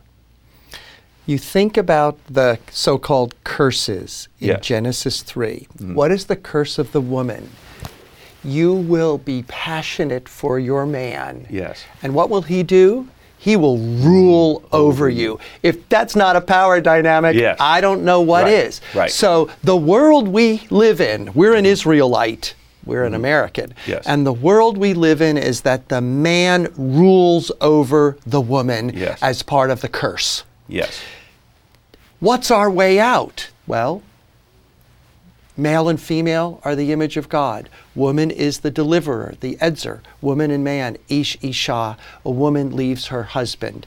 You 1.25 1.37
think 1.37 1.77
about 1.77 2.17
the 2.29 2.59
so 2.71 2.97
called 2.97 3.35
curses 3.43 4.27
in. 4.39 4.59
Genesis 4.61 5.21
3. 5.21 5.67
What 5.93 6.11
is 6.11 6.25
the 6.25 6.35
curse 6.35 6.77
of 6.79 6.91
the 6.91 7.01
woman? 7.01 7.49
You 8.43 8.73
will 8.73 9.17
be 9.19 9.43
passionate 9.47 10.27
for 10.27 10.57
your 10.59 10.85
man. 10.85 11.45
Yes. 11.49 11.83
And 12.01 12.15
what 12.15 12.29
will 12.29 12.41
he 12.41 12.63
do? 12.63 13.07
He 13.37 13.55
will 13.55 13.77
rule 13.77 14.63
over 14.71 15.09
you. 15.09 15.39
If 15.63 15.87
that's 15.89 16.15
not 16.15 16.35
a 16.35 16.41
power 16.41 16.79
dynamic, 16.81 17.35
Yes. 17.35 17.57
I 17.59 17.81
don't 17.81 18.03
know 18.03 18.21
what 18.21 18.43
Right, 18.43 18.53
is. 18.53 18.81
right. 18.95 19.11
So 19.11 19.49
the 19.63 19.75
world 19.77 20.27
we 20.27 20.63
live 20.69 21.01
in, 21.01 21.31
we're 21.33 21.53
an 21.55 21.65
Israelite, 21.65 22.53
we're 22.85 23.03
an 23.03 23.13
American. 23.15 23.69
Mm-hmm. 23.71 23.91
Yes. 23.91 24.03
And 24.07 24.25
the 24.27 24.33
world 24.33 24.77
we 24.77 24.93
live 24.93 25.21
in 25.21 25.37
is 25.37 25.61
that 25.61 25.89
the 25.89 26.01
man 26.01 26.67
rules 26.77 27.51
over 27.61 28.17
the 28.27 28.41
woman 28.41 28.91
Yes. 28.93 29.19
as 29.21 29.41
part 29.43 29.69
of 29.71 29.81
the 29.81 29.87
curse. 29.89 30.43
Yes. 30.71 31.01
What's 32.19 32.49
our 32.49 32.69
way 32.69 32.99
out? 32.99 33.49
Well, 33.67 34.03
male 35.57 35.89
and 35.89 36.01
female 36.01 36.61
are 36.63 36.75
the 36.75 36.91
image 36.91 37.17
of 37.17 37.29
God. 37.29 37.69
Woman 37.93 38.31
is 38.31 38.59
the 38.59 38.71
deliverer, 38.71 39.35
the 39.41 39.57
ezer. 39.59 40.01
Woman 40.21 40.49
and 40.49 40.63
man, 40.63 40.97
ish 41.09 41.37
isha. 41.41 41.97
A 42.23 42.31
woman 42.31 42.75
leaves 42.75 43.07
her 43.07 43.23
husband. 43.23 43.85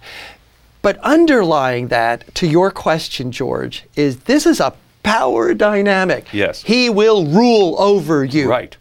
But 0.82 0.98
underlying 0.98 1.88
that, 1.88 2.34
to 2.34 2.46
your 2.46 2.70
question, 2.70 3.32
George, 3.32 3.84
is 3.96 4.20
this 4.20 4.44
is 4.44 4.60
a 4.60 4.74
power 5.02 5.54
dynamic. 5.54 6.26
Yes. 6.32 6.62
He 6.62 6.90
will 6.90 7.26
rule 7.26 7.76
over 7.78 8.24
you. 8.24 8.50
Right. 8.50 8.76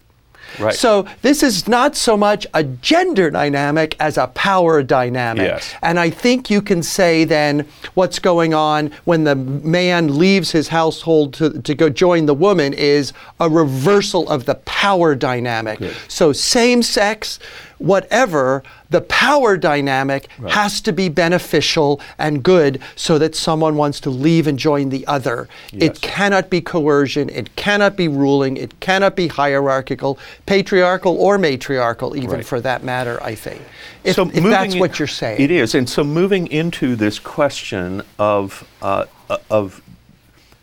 Right. 0.59 0.75
So 0.75 1.07
this 1.21 1.43
is 1.43 1.67
not 1.67 1.95
so 1.95 2.15
much 2.17 2.45
a 2.53 2.63
gender 2.63 3.29
dynamic 3.31 3.95
as 3.99 4.17
a 4.17 4.27
power 4.27 4.83
dynamic. 4.83 5.47
Yes. 5.47 5.73
And 5.81 5.99
I 5.99 6.09
think 6.09 6.49
you 6.49 6.61
can 6.61 6.83
say 6.83 7.23
then 7.23 7.67
what's 7.93 8.19
going 8.19 8.53
on 8.53 8.91
when 9.05 9.23
the 9.23 9.35
man 9.35 10.17
leaves 10.17 10.51
his 10.51 10.67
household 10.67 11.33
to, 11.35 11.61
to 11.61 11.75
go 11.75 11.89
join 11.89 12.25
the 12.25 12.33
woman 12.33 12.73
is 12.73 13.13
a 13.39 13.49
reversal 13.49 14.29
of 14.29 14.45
the 14.45 14.55
power 14.55 15.15
dynamic. 15.15 15.79
So 16.07 16.33
same 16.33 16.83
sex 16.83 17.39
whatever, 17.83 18.63
the 18.89 19.01
power 19.01 19.57
dynamic 19.57 20.27
has 20.49 20.79
to 20.79 20.93
be 20.93 21.09
beneficial 21.09 21.99
and 22.17 22.41
good 22.41 22.81
so 22.95 23.17
that 23.17 23.35
someone 23.35 23.75
wants 23.75 23.99
to 23.99 24.09
leave 24.09 24.47
and 24.47 24.57
join 24.57 24.87
the 24.87 25.05
other. 25.05 25.49
Yes. 25.73 25.83
It 25.83 26.01
cannot 26.01 26.49
be 26.49 26.61
coercion, 26.61 27.27
it 27.29 27.53
cannot 27.57 27.97
be 27.97 28.07
ruling, 28.07 28.55
it 28.55 28.79
cannot 28.79 29.17
be 29.17 29.27
hierarchical, 29.27 30.17
patriarchal 30.45 31.17
or 31.17 31.37
matriarchal, 31.37 32.15
even 32.15 32.29
Right. 32.29 32.45
for 32.45 32.61
that 32.61 32.83
matter, 32.85 33.21
I 33.21 33.35
think. 33.35 33.61
If, 34.05 34.15
so 34.15 34.29
if 34.33 34.43
that's 34.43 34.75
in- 34.75 34.79
what 34.79 34.97
you're 34.97 35.07
saying. 35.07 35.41
It 35.41 35.51
is, 35.51 35.75
and 35.75 35.89
so 35.89 36.05
moving 36.05 36.47
into 36.47 36.95
this 36.95 37.19
question 37.19 38.01
of 38.17 38.65
uh, 38.81 39.05
of 39.49 39.81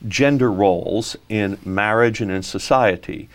gender 0.08 0.50
roles 0.50 1.16
in 1.28 1.58
marriage 1.66 2.22
and 2.22 2.30
in 2.30 2.42
society, 2.42 3.28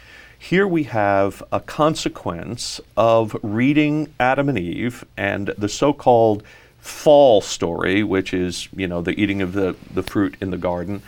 here 0.50 0.68
we 0.68 0.84
have 0.84 1.42
a 1.52 1.60
consequence 1.60 2.80
of 2.96 3.36
reading 3.42 4.14
Adam 4.20 4.48
and 4.48 4.60
Eve 4.60 5.04
and 5.18 5.48
the 5.58 5.68
so-called 5.68 6.44
fall 6.78 7.42
story, 7.42 8.04
which 8.04 8.32
is 8.32 8.70
you 8.76 8.88
know 8.88 9.02
the 9.02 9.20
eating 9.20 9.42
of 9.42 9.54
the, 9.54 9.76
the 9.92 10.04
fruit 10.04 10.36
in 10.40 10.52
the 10.52 10.58
garden, 10.58 11.02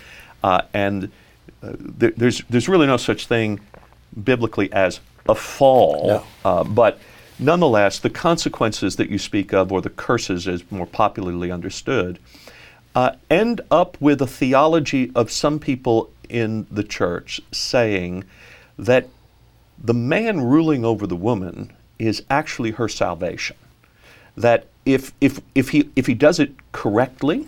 uh, 0.43 0.63
and 0.73 1.11
uh, 1.61 1.73
there, 1.77 2.13
there's 2.17 2.41
there's 2.49 2.67
really 2.67 2.87
no 2.87 2.97
such 2.97 3.27
thing 3.27 3.59
biblically 4.23 4.73
as 4.73 4.99
a 5.29 5.35
fall, 5.35 6.07
No. 6.07 6.23
uh, 6.43 6.63
but 6.63 6.99
nonetheless, 7.37 7.99
the 7.99 8.09
consequences 8.09 8.95
that 8.95 9.11
you 9.11 9.19
speak 9.19 9.53
of, 9.53 9.71
or 9.71 9.81
the 9.81 9.91
curses 9.91 10.47
as 10.47 10.63
more 10.71 10.87
popularly 10.87 11.51
understood, 11.51 12.17
uh, 12.95 13.11
end 13.29 13.61
up 13.69 14.01
with 14.01 14.19
a 14.19 14.27
theology 14.27 15.11
of 15.13 15.29
some 15.29 15.59
people 15.59 16.09
in 16.27 16.65
the 16.71 16.83
church 16.83 17.39
saying 17.51 18.23
that 18.79 19.07
the 19.83 19.93
man 19.93 20.41
ruling 20.41 20.83
over 20.83 21.07
the 21.07 21.15
woman 21.15 21.73
is 21.99 22.23
actually 22.29 22.71
her 22.71 22.87
salvation. 22.87 23.55
That 24.35 24.67
if, 24.85 25.11
if, 25.19 25.39
if, 25.55 25.69
he, 25.69 25.89
if 25.95 26.05
he 26.05 26.13
does 26.13 26.39
it 26.39 26.51
correctly, 26.71 27.47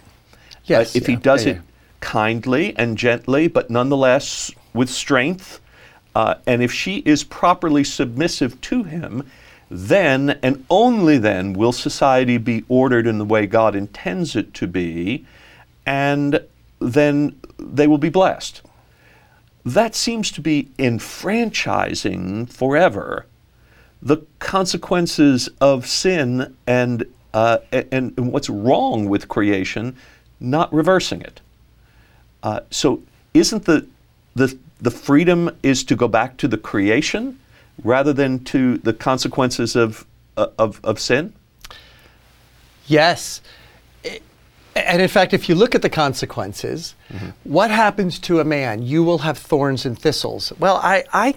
Yes, 0.70 0.96
uh, 0.96 1.00
if 1.00 1.08
he 1.08 1.16
does 1.16 1.46
yeah, 1.46 1.54
it 1.54 1.56
yeah. 1.56 1.62
kindly 2.00 2.76
and 2.78 2.98
gently, 2.98 3.48
but 3.48 3.70
nonetheless 3.70 4.52
with 4.74 4.90
strength, 4.90 5.60
uh, 6.16 6.36
and 6.46 6.62
if 6.62 6.72
she 6.72 6.98
is 7.00 7.24
properly 7.24 7.84
submissive 7.84 8.60
to 8.62 8.84
him, 8.84 9.30
then 9.70 10.40
and 10.42 10.66
only 10.70 11.18
then 11.18 11.54
will 11.54 11.72
society 11.72 12.38
be 12.38 12.64
ordered 12.68 13.06
in 13.06 13.18
the 13.18 13.26
way 13.26 13.46
God 13.46 13.76
intends 13.76 14.36
it 14.36 14.54
to 14.56 14.68
be, 14.68 15.26
and 15.86 16.42
then 16.80 17.40
they 17.58 17.88
will 17.88 17.98
be 17.98 18.10
blessed. 18.10 18.62
That 19.66 19.96
seems 19.96 20.32
to 20.32 20.42
be 20.42 20.70
enfranchising 20.80 22.48
forever 22.48 23.26
the 24.02 24.18
consequences 24.40 25.50
of 25.60 25.86
sin 25.86 26.56
and, 26.66 27.06
uh, 27.34 27.58
and, 27.72 28.14
and 28.18 28.32
what's 28.32 28.50
wrong 28.50 29.10
with 29.10 29.28
creation, 29.28 29.96
not 30.40 30.74
reversing 30.74 31.22
it. 31.22 31.42
Uh, 32.42 32.62
so, 32.72 33.02
isn't 33.34 33.66
the, 33.66 33.86
the 34.36 34.58
the 34.82 34.92
freedom 34.92 35.50
is 35.62 35.84
to 35.84 35.96
go 35.96 36.08
back 36.08 36.38
to 36.38 36.48
the 36.48 36.58
creation 36.58 37.40
rather 37.84 38.14
than 38.14 38.44
to 38.46 38.78
the 38.80 38.94
consequences 38.94 39.76
of 39.76 40.06
uh, 40.38 40.48
of, 40.58 40.80
of 40.84 41.00
sin? 41.00 41.34
Yes. 42.88 43.42
I- 44.06 44.22
And 44.86 45.02
in 45.02 45.08
fact, 45.08 45.34
if 45.34 45.50
you 45.50 45.56
look 45.56 45.76
at 45.76 45.82
the 45.82 45.90
consequences, 45.90 46.96
mm-hmm. 47.12 47.30
what 47.44 47.72
happens 47.72 48.20
to 48.20 48.40
a 48.40 48.44
man? 48.44 48.84
You 48.84 49.04
will 49.04 49.20
have 49.20 49.38
thorns 49.38 49.86
and 49.86 49.98
thistles. 49.98 50.54
Well, 50.60 50.78
I, 50.78 51.04
I, 51.14 51.36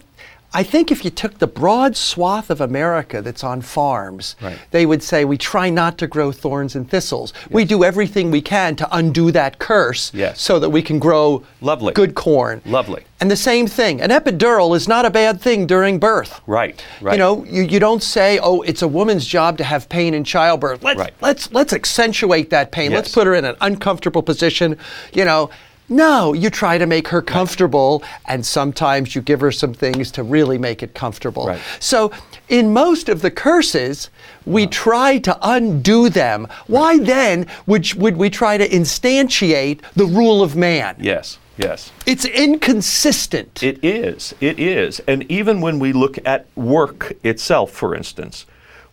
I 0.54 0.62
think 0.62 0.90
if 0.92 1.02
you 1.04 1.10
took 1.10 1.38
the 1.38 1.46
broad 1.46 1.96
swath 1.96 2.50
of 2.50 2.60
America 2.60 3.22
that's 3.22 3.42
on 3.42 3.62
farms, 3.62 4.36
Right. 4.40 4.58
they 4.70 4.84
would 4.84 5.02
say 5.02 5.24
we 5.24 5.38
try 5.38 5.70
not 5.70 5.96
to 5.98 6.06
grow 6.06 6.30
thorns 6.30 6.76
and 6.76 6.88
thistles. 6.88 7.32
We 7.50 7.64
do 7.64 7.84
everything 7.84 8.30
we 8.30 8.42
can 8.42 8.76
to 8.76 8.88
undo 8.94 9.30
that 9.32 9.58
curse 9.58 10.10
Yes. 10.12 10.40
so 10.42 10.58
that 10.58 10.68
we 10.68 10.82
can 10.82 10.98
grow 10.98 11.42
Lovely. 11.62 11.94
good 11.94 12.14
corn. 12.14 12.60
Lovely. 12.66 13.04
And 13.18 13.30
the 13.30 13.36
same 13.36 13.66
thing, 13.66 14.02
an 14.02 14.10
epidural 14.10 14.76
is 14.76 14.86
not 14.86 15.06
a 15.06 15.10
bad 15.10 15.40
thing 15.40 15.66
during 15.66 15.98
birth. 15.98 16.40
Right, 16.46 16.84
right. 17.00 17.12
You 17.14 17.18
know, 17.18 17.44
you, 17.48 17.62
you 17.62 17.80
don't 17.80 18.02
say, 18.02 18.38
oh, 18.42 18.60
it's 18.62 18.82
a 18.82 18.88
woman's 18.88 19.24
job 19.24 19.56
to 19.58 19.64
have 19.64 19.88
pain 19.88 20.12
in 20.12 20.22
childbirth. 20.24 20.82
Let's, 20.82 20.98
Right. 20.98 21.14
let's, 21.22 21.50
let's 21.52 21.72
accentuate 21.72 22.50
that 22.50 22.72
pain. 22.72 22.90
Yes. 22.90 22.98
Let's 22.98 23.14
put 23.14 23.26
her 23.26 23.34
in 23.34 23.44
an 23.46 23.54
uncomfortable 23.62 24.22
position. 24.22 24.76
You 25.14 25.24
know, 25.24 25.50
no, 25.88 26.32
you 26.32 26.48
try 26.48 26.78
to 26.78 26.86
make 26.86 27.08
her 27.08 27.20
comfortable, 27.20 28.02
and 28.26 28.44
sometimes 28.44 29.14
you 29.14 29.20
give 29.20 29.40
her 29.40 29.52
some 29.52 29.74
things 29.74 30.10
to 30.12 30.22
really 30.22 30.58
make 30.58 30.82
it 30.82 30.94
comfortable. 30.94 31.46
Right. 31.46 31.60
So, 31.80 32.12
in 32.48 32.72
most 32.72 33.08
of 33.08 33.22
the 33.22 33.30
curses, 33.30 34.10
we 34.46 34.62
uh-huh. 34.62 34.70
try 34.70 35.18
to 35.18 35.38
undo 35.42 36.08
them. 36.08 36.48
Why 36.66 36.98
then 36.98 37.46
would, 37.66 37.92
would 37.94 38.16
we 38.16 38.30
try 38.30 38.56
to 38.58 38.68
instantiate 38.68 39.80
the 39.94 40.06
rule 40.06 40.42
of 40.42 40.56
man? 40.56 40.96
Yes, 40.98 41.38
yes. 41.58 41.92
It's 42.06 42.24
inconsistent. 42.24 43.62
It 43.62 43.84
is. 43.84 44.34
It 44.40 44.58
is. 44.58 45.00
And 45.00 45.30
even 45.30 45.60
when 45.60 45.78
we 45.78 45.92
look 45.92 46.16
at 46.26 46.46
work 46.54 47.12
itself, 47.22 47.70
for 47.70 47.94
instance, 47.94 48.46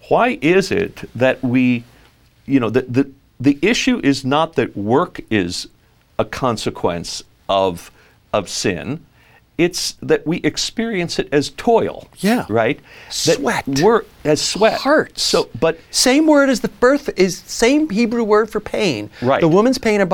why 0.09 0.39
is 0.41 0.71
it 0.71 1.09
that 1.15 1.41
we, 1.43 1.83
you 2.45 2.59
know, 2.59 2.69
the, 2.69 2.81
the, 2.81 3.11
the 3.39 3.59
issue 3.61 4.01
is 4.03 4.25
not 4.25 4.55
that 4.55 4.75
work 4.75 5.21
is 5.29 5.67
a 6.19 6.25
consequence 6.25 7.23
of, 7.47 7.89
of 8.33 8.47
sin. 8.49 9.03
It's 9.57 9.93
that 10.01 10.25
we 10.25 10.37
experience 10.37 11.19
it 11.19 11.27
as 11.33 11.49
toil. 11.49 12.07
Yeah. 12.19 12.45
Right? 12.47 12.79
That 13.25 13.37
Sweat. 13.37 13.67
Work 13.81 14.07
as 14.23 14.41
sweat. 14.41 14.79
hurts. 14.81 15.21
So, 15.21 15.49
but 15.59 15.79
same 15.91 16.27
word 16.27 16.47
as 16.49 16.61
the 16.61 16.69
birth 16.69 17.09
is 17.17 17.39
same 17.39 17.89
Hebrew 17.89 18.23
word 18.23 18.49
for 18.49 18.61
pain. 18.61 19.09
Right. 19.21 19.41
The 19.41 19.49
woman's 19.49 19.77
pain 19.77 19.99
of 19.99 20.09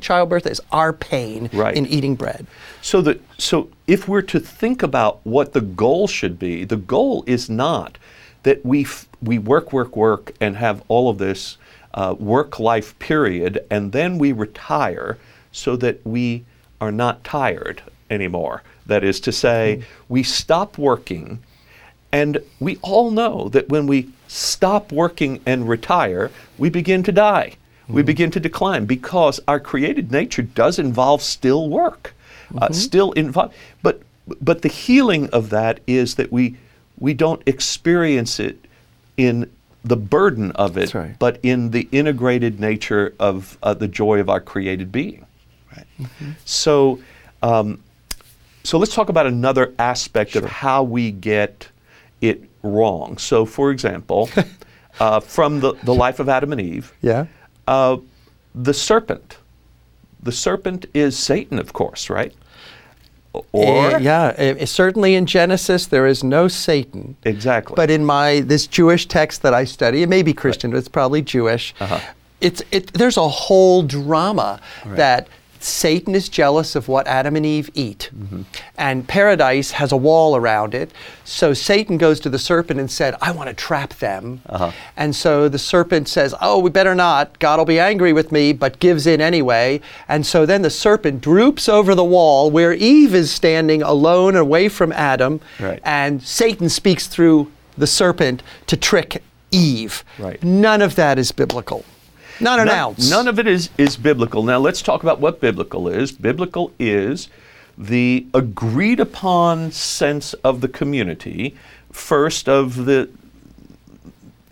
childbirth 0.00 0.46
is 0.46 0.62
our 0.72 0.94
pain 0.94 1.50
Right. 1.52 1.76
in 1.76 1.86
eating 1.86 2.14
bread. 2.14 2.46
So 2.80 3.02
that 3.02 3.20
so 3.36 3.68
if 3.86 4.08
we're 4.08 4.22
to 4.22 4.40
think 4.40 4.82
about 4.82 5.20
what 5.24 5.52
the 5.52 5.60
goal 5.60 6.06
should 6.08 6.38
be, 6.38 6.64
the 6.64 6.76
goal 6.78 7.22
is 7.26 7.50
not 7.50 7.98
that 8.44 8.64
we 8.64 8.84
f- 8.84 9.06
we 9.22 9.38
work 9.38 9.74
work 9.74 9.94
work 9.94 10.32
and 10.40 10.56
have 10.56 10.82
all 10.88 11.10
of 11.10 11.18
this 11.18 11.58
uh, 11.92 12.14
work 12.18 12.58
life 12.58 12.98
period 12.98 13.62
and 13.70 13.92
then 13.92 14.16
we 14.16 14.32
retire 14.32 15.18
so 15.52 15.76
that 15.76 16.04
we 16.04 16.44
are 16.80 16.92
not 16.92 17.24
tired 17.24 17.82
anymore. 18.08 18.62
That 18.86 19.04
is 19.04 19.20
to 19.20 19.32
say, 19.32 19.84
we 20.08 20.22
stop 20.22 20.78
working 20.78 21.40
and 22.12 22.38
we 22.58 22.76
all 22.82 23.10
know 23.10 23.48
that 23.50 23.68
when 23.68 23.86
we 23.86 24.08
stop 24.26 24.90
working 24.90 25.40
and 25.46 25.68
retire, 25.68 26.30
we 26.58 26.68
begin 26.68 27.02
to 27.04 27.12
die. 27.12 27.54
We 27.88 28.02
begin 28.02 28.30
to 28.32 28.40
decline 28.40 28.86
because 28.86 29.40
our 29.48 29.58
created 29.58 30.12
nature 30.12 30.42
does 30.42 30.78
involve 30.78 31.22
still 31.22 31.68
work, 31.68 32.14
uh, 32.56 32.70
still 32.70 33.10
involve. 33.12 33.52
But 33.82 34.02
but 34.40 34.62
the 34.62 34.68
healing 34.68 35.28
of 35.30 35.50
that 35.50 35.80
is 35.88 36.14
that 36.14 36.30
we 36.30 36.56
we 37.00 37.14
don't 37.14 37.42
experience 37.46 38.38
it 38.38 38.64
in 39.16 39.50
the 39.84 39.96
burden 39.96 40.52
of 40.52 40.76
it, 40.76 40.94
right. 40.94 41.18
but 41.18 41.40
in 41.42 41.70
the 41.70 41.88
integrated 41.90 42.60
nature 42.60 43.12
of 43.18 43.58
uh, 43.60 43.74
the 43.74 43.88
joy 43.88 44.20
of 44.20 44.28
our 44.28 44.40
created 44.40 44.92
being. 44.92 45.26
Right. 45.76 45.86
So. 46.44 47.00
Um, 47.42 47.82
so 48.62 48.76
let's 48.76 48.94
talk 48.94 49.08
about 49.08 49.26
another 49.26 49.72
aspect 49.78 50.36
of 50.36 50.44
how 50.44 50.82
we 50.82 51.10
get 51.12 51.68
it 52.20 52.42
wrong. 52.62 53.16
So, 53.16 53.46
for 53.46 53.70
example, 53.70 54.28
uh, 55.00 55.20
from 55.20 55.60
the, 55.60 55.72
the 55.82 55.94
life 55.94 56.20
of 56.20 56.28
Adam 56.28 56.52
and 56.52 56.60
Eve, 56.60 56.92
Yeah. 57.00 57.24
uh, 57.66 57.96
the 58.54 58.74
serpent. 58.74 59.38
The 60.22 60.30
serpent 60.32 60.84
is 60.92 61.18
Satan, 61.18 61.58
of 61.58 61.72
course, 61.72 62.10
right? 62.10 62.34
Or 63.52 63.94
Uh, 63.94 63.98
yeah, 64.00 64.56
uh, 64.60 64.66
certainly 64.66 65.14
in 65.14 65.24
Genesis 65.24 65.86
there 65.86 66.06
is 66.06 66.22
no 66.22 66.46
Satan. 66.46 67.16
exactly. 67.24 67.74
But 67.76 67.90
in 67.90 68.04
my 68.04 68.40
this 68.40 68.66
Jewish 68.66 69.06
text 69.06 69.40
that 69.40 69.54
I 69.54 69.64
study, 69.64 70.02
it 70.02 70.10
may 70.10 70.22
be 70.22 70.34
Christian, 70.34 70.70
but 70.70 70.76
it's 70.76 70.88
probably 70.88 71.22
Jewish. 71.22 71.74
Uh-huh. 71.80 71.98
It's 72.42 72.62
it. 72.72 72.92
There's 72.92 73.16
a 73.16 73.28
whole 73.28 73.82
drama 73.82 74.60
that 74.84 75.28
Satan 75.62 76.14
is 76.14 76.28
jealous 76.30 76.74
of 76.74 76.88
what 76.88 77.06
Adam 77.06 77.36
and 77.36 77.44
Eve 77.44 77.70
eat, 77.74 78.08
Mm-hmm. 78.18 78.42
and 78.78 79.06
paradise 79.06 79.72
has 79.72 79.92
a 79.92 79.96
wall 79.96 80.34
around 80.34 80.74
it. 80.74 80.90
So 81.24 81.52
Satan 81.52 81.98
goes 81.98 82.18
to 82.20 82.30
the 82.30 82.38
serpent 82.38 82.80
and 82.80 82.90
said, 82.90 83.14
"I 83.20 83.30
want 83.30 83.48
to 83.50 83.54
trap 83.54 83.94
them." 83.98 84.40
Uh-huh. 84.48 84.72
And 84.96 85.14
so 85.14 85.48
the 85.50 85.58
serpent 85.58 86.08
says, 86.08 86.34
"Oh, 86.40 86.58
we 86.58 86.70
better 86.70 86.94
not. 86.94 87.38
God 87.40 87.58
will 87.58 87.66
be 87.66 87.78
angry 87.78 88.12
with 88.14 88.32
me," 88.32 88.52
but 88.54 88.78
gives 88.80 89.06
in 89.06 89.20
anyway. 89.20 89.80
And 90.08 90.24
so 90.26 90.46
then 90.46 90.62
the 90.62 90.70
serpent 90.70 91.20
droops 91.20 91.68
over 91.68 91.94
the 91.94 92.04
wall 92.04 92.50
where 92.50 92.72
Eve 92.72 93.14
is 93.14 93.30
standing 93.30 93.82
alone 93.82 94.36
away 94.36 94.68
from 94.68 94.92
Adam, 94.92 95.40
Right. 95.60 95.80
and 95.84 96.22
Satan 96.22 96.68
speaks 96.70 97.06
through 97.06 97.52
the 97.76 97.86
serpent 97.86 98.42
to 98.66 98.76
trick 98.76 99.22
Eve. 99.50 100.04
Right. 100.18 100.42
None 100.42 100.80
of 100.80 100.94
that 100.96 101.18
is 101.18 101.32
biblical. 101.32 101.84
Not 102.40 102.58
an 102.58 102.66
none, 102.66 102.76
ounce. 102.78 103.10
none 103.10 103.28
of 103.28 103.38
it 103.38 103.46
is, 103.46 103.70
is 103.76 103.96
biblical. 103.96 104.42
Now, 104.42 104.58
let's 104.58 104.82
talk 104.82 105.02
about 105.02 105.20
what 105.20 105.40
biblical 105.40 105.88
is. 105.88 106.12
Biblical 106.12 106.72
is 106.78 107.28
the 107.76 108.26
agreed 108.34 109.00
upon 109.00 109.72
sense 109.72 110.32
of 110.34 110.60
the 110.60 110.68
community, 110.68 111.54
first 111.92 112.48
of 112.48 112.84
the 112.84 113.08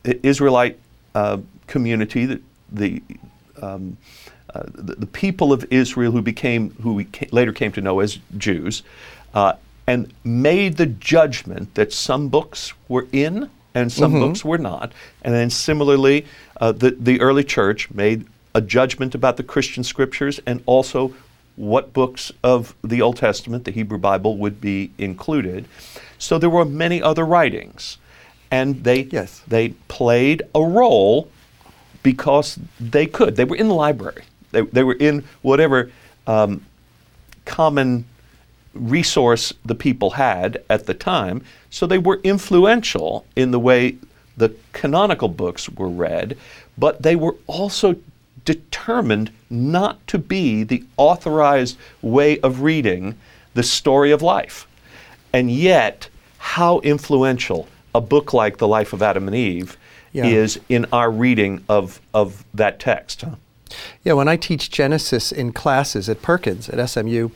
Israelite 0.04 0.78
uh, 1.14 1.38
community, 1.66 2.26
the 2.26 2.40
the, 2.70 3.02
um, 3.62 3.96
uh, 4.54 4.62
the 4.74 4.94
the 4.96 5.06
people 5.06 5.52
of 5.52 5.66
Israel 5.70 6.12
who 6.12 6.20
became 6.22 6.70
who 6.82 6.92
we 6.94 7.04
ca- 7.04 7.28
later 7.32 7.52
came 7.52 7.72
to 7.72 7.80
know 7.80 8.00
as 8.00 8.18
Jews, 8.36 8.82
uh, 9.34 9.54
and 9.86 10.12
made 10.24 10.76
the 10.76 10.86
judgment 10.86 11.74
that 11.74 11.92
some 11.92 12.28
books 12.28 12.74
were 12.88 13.06
in 13.12 13.50
and 13.74 13.92
some 13.92 14.12
books 14.12 14.44
were 14.44 14.58
not, 14.58 14.92
and 15.22 15.34
then 15.34 15.50
similarly, 15.50 16.26
uh, 16.60 16.72
the 16.72 16.90
the 16.98 17.20
early 17.20 17.44
church 17.44 17.90
made 17.90 18.26
a 18.54 18.60
judgment 18.60 19.14
about 19.14 19.36
the 19.36 19.42
Christian 19.42 19.84
scriptures 19.84 20.40
and 20.46 20.62
also 20.66 21.14
what 21.56 21.92
books 21.92 22.32
of 22.42 22.74
the 22.82 23.02
Old 23.02 23.16
Testament, 23.16 23.64
the 23.64 23.70
Hebrew 23.72 23.98
Bible, 23.98 24.36
would 24.36 24.60
be 24.60 24.90
included. 24.96 25.66
So 26.18 26.38
there 26.38 26.50
were 26.50 26.64
many 26.64 27.02
other 27.02 27.24
writings, 27.24 27.98
and 28.50 28.84
they 28.84 29.02
Yes. 29.10 29.42
they 29.46 29.70
played 29.88 30.42
a 30.54 30.62
role 30.62 31.28
because 32.02 32.58
they 32.80 33.06
could. 33.06 33.36
They 33.36 33.44
were 33.44 33.56
in 33.56 33.68
the 33.68 33.74
library. 33.74 34.22
They, 34.52 34.62
they 34.62 34.82
were 34.82 34.94
in 34.94 35.24
whatever 35.42 35.90
um, 36.26 36.64
common 37.44 38.04
resource 38.78 39.52
the 39.64 39.74
people 39.74 40.10
had 40.10 40.62
at 40.70 40.86
the 40.86 40.94
time. 40.94 41.44
So 41.70 41.86
they 41.86 41.98
were 41.98 42.20
influential 42.24 43.24
in 43.36 43.50
the 43.50 43.58
way 43.60 43.96
the 44.36 44.54
canonical 44.72 45.28
books 45.28 45.68
were 45.68 45.88
read, 45.88 46.36
but 46.76 47.02
they 47.02 47.16
were 47.16 47.34
also 47.46 47.96
determined 48.44 49.30
not 49.50 50.04
to 50.06 50.18
be 50.18 50.62
the 50.62 50.84
authorized 50.96 51.76
way 52.02 52.38
of 52.40 52.62
reading 52.62 53.18
the 53.54 53.62
story 53.62 54.10
of 54.10 54.22
life. 54.22 54.66
And 55.32 55.50
yet, 55.50 56.08
how 56.38 56.78
influential 56.80 57.68
a 57.94 58.00
book 58.00 58.32
like 58.32 58.58
The 58.58 58.68
Life 58.68 58.92
of 58.92 59.02
Adam 59.02 59.26
and 59.26 59.36
Eve 59.36 59.76
Yeah. 60.12 60.26
is 60.26 60.60
in 60.68 60.86
our 60.92 61.10
reading 61.10 61.64
of, 61.68 62.00
of 62.14 62.44
that 62.54 62.78
text. 62.78 63.22
huh? 63.22 63.30
Yeah, 64.04 64.14
when 64.14 64.28
I 64.28 64.36
teach 64.36 64.70
Genesis 64.70 65.30
in 65.32 65.52
classes 65.52 66.08
at 66.08 66.22
Perkins 66.22 66.68
at 66.70 66.88
SMU, 66.88 67.30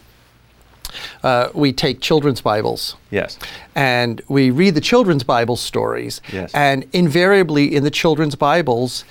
uh, 1.23 1.49
we 1.55 1.73
take 1.73 2.01
children's 2.01 2.41
Bibles. 2.41 2.97
Yes. 3.11 3.39
And 3.75 4.21
we 4.29 4.51
read 4.51 4.75
the 4.75 4.81
children's 4.81 5.25
Bible 5.25 5.57
stories. 5.57 6.21
Yes. 6.33 6.53
And 6.55 6.85
invariably 6.93 7.75
in 7.75 7.85
the 7.85 7.91
children's 7.91 8.35
Bibles, 8.35 9.05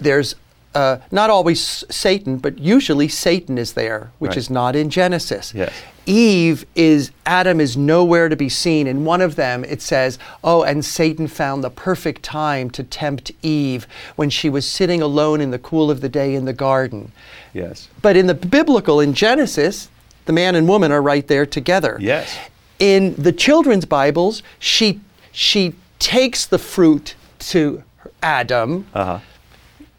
there's 0.00 0.34
uh, 0.74 0.98
not 1.10 1.30
always 1.30 1.84
Satan, 1.90 2.36
but 2.36 2.58
usually 2.58 3.08
Satan 3.08 3.56
is 3.56 3.72
there, 3.72 4.10
which 4.18 4.30
Right. 4.30 4.36
is 4.36 4.50
not 4.50 4.76
in 4.76 4.90
Genesis. 4.90 5.54
Yes. 5.54 5.72
Eve 6.04 6.66
is, 6.74 7.10
Adam 7.24 7.60
is 7.60 7.76
nowhere 7.78 8.28
to 8.28 8.36
be 8.36 8.50
seen. 8.50 8.86
In 8.86 9.04
one 9.06 9.22
of 9.22 9.36
them, 9.36 9.64
it 9.64 9.80
says, 9.80 10.18
Oh, 10.44 10.62
and 10.62 10.84
Satan 10.84 11.28
found 11.28 11.64
the 11.64 11.70
perfect 11.70 12.22
time 12.22 12.68
to 12.70 12.82
tempt 12.84 13.32
Eve 13.42 13.88
when 14.16 14.28
she 14.28 14.50
was 14.50 14.66
sitting 14.70 15.00
alone 15.00 15.40
in 15.40 15.50
the 15.50 15.58
cool 15.58 15.90
of 15.90 16.02
the 16.02 16.08
day 16.10 16.34
in 16.34 16.44
the 16.44 16.52
garden. 16.52 17.10
Yes. 17.54 17.88
But 18.02 18.16
in 18.16 18.26
the 18.26 18.34
biblical, 18.34 19.00
in 19.00 19.14
Genesis, 19.14 19.88
the 20.26 20.32
man 20.32 20.54
and 20.54 20.68
woman 20.68 20.92
are 20.92 21.02
right 21.02 21.26
there 21.26 21.46
together. 21.46 21.96
Yes. 22.00 22.36
In 22.78 23.14
the 23.16 23.32
children's 23.32 23.84
Bibles, 23.86 24.42
she 24.58 25.00
she 25.32 25.74
takes 25.98 26.44
the 26.46 26.58
fruit 26.58 27.14
to 27.38 27.82
Adam. 28.22 28.86
Uh-huh. 28.94 29.20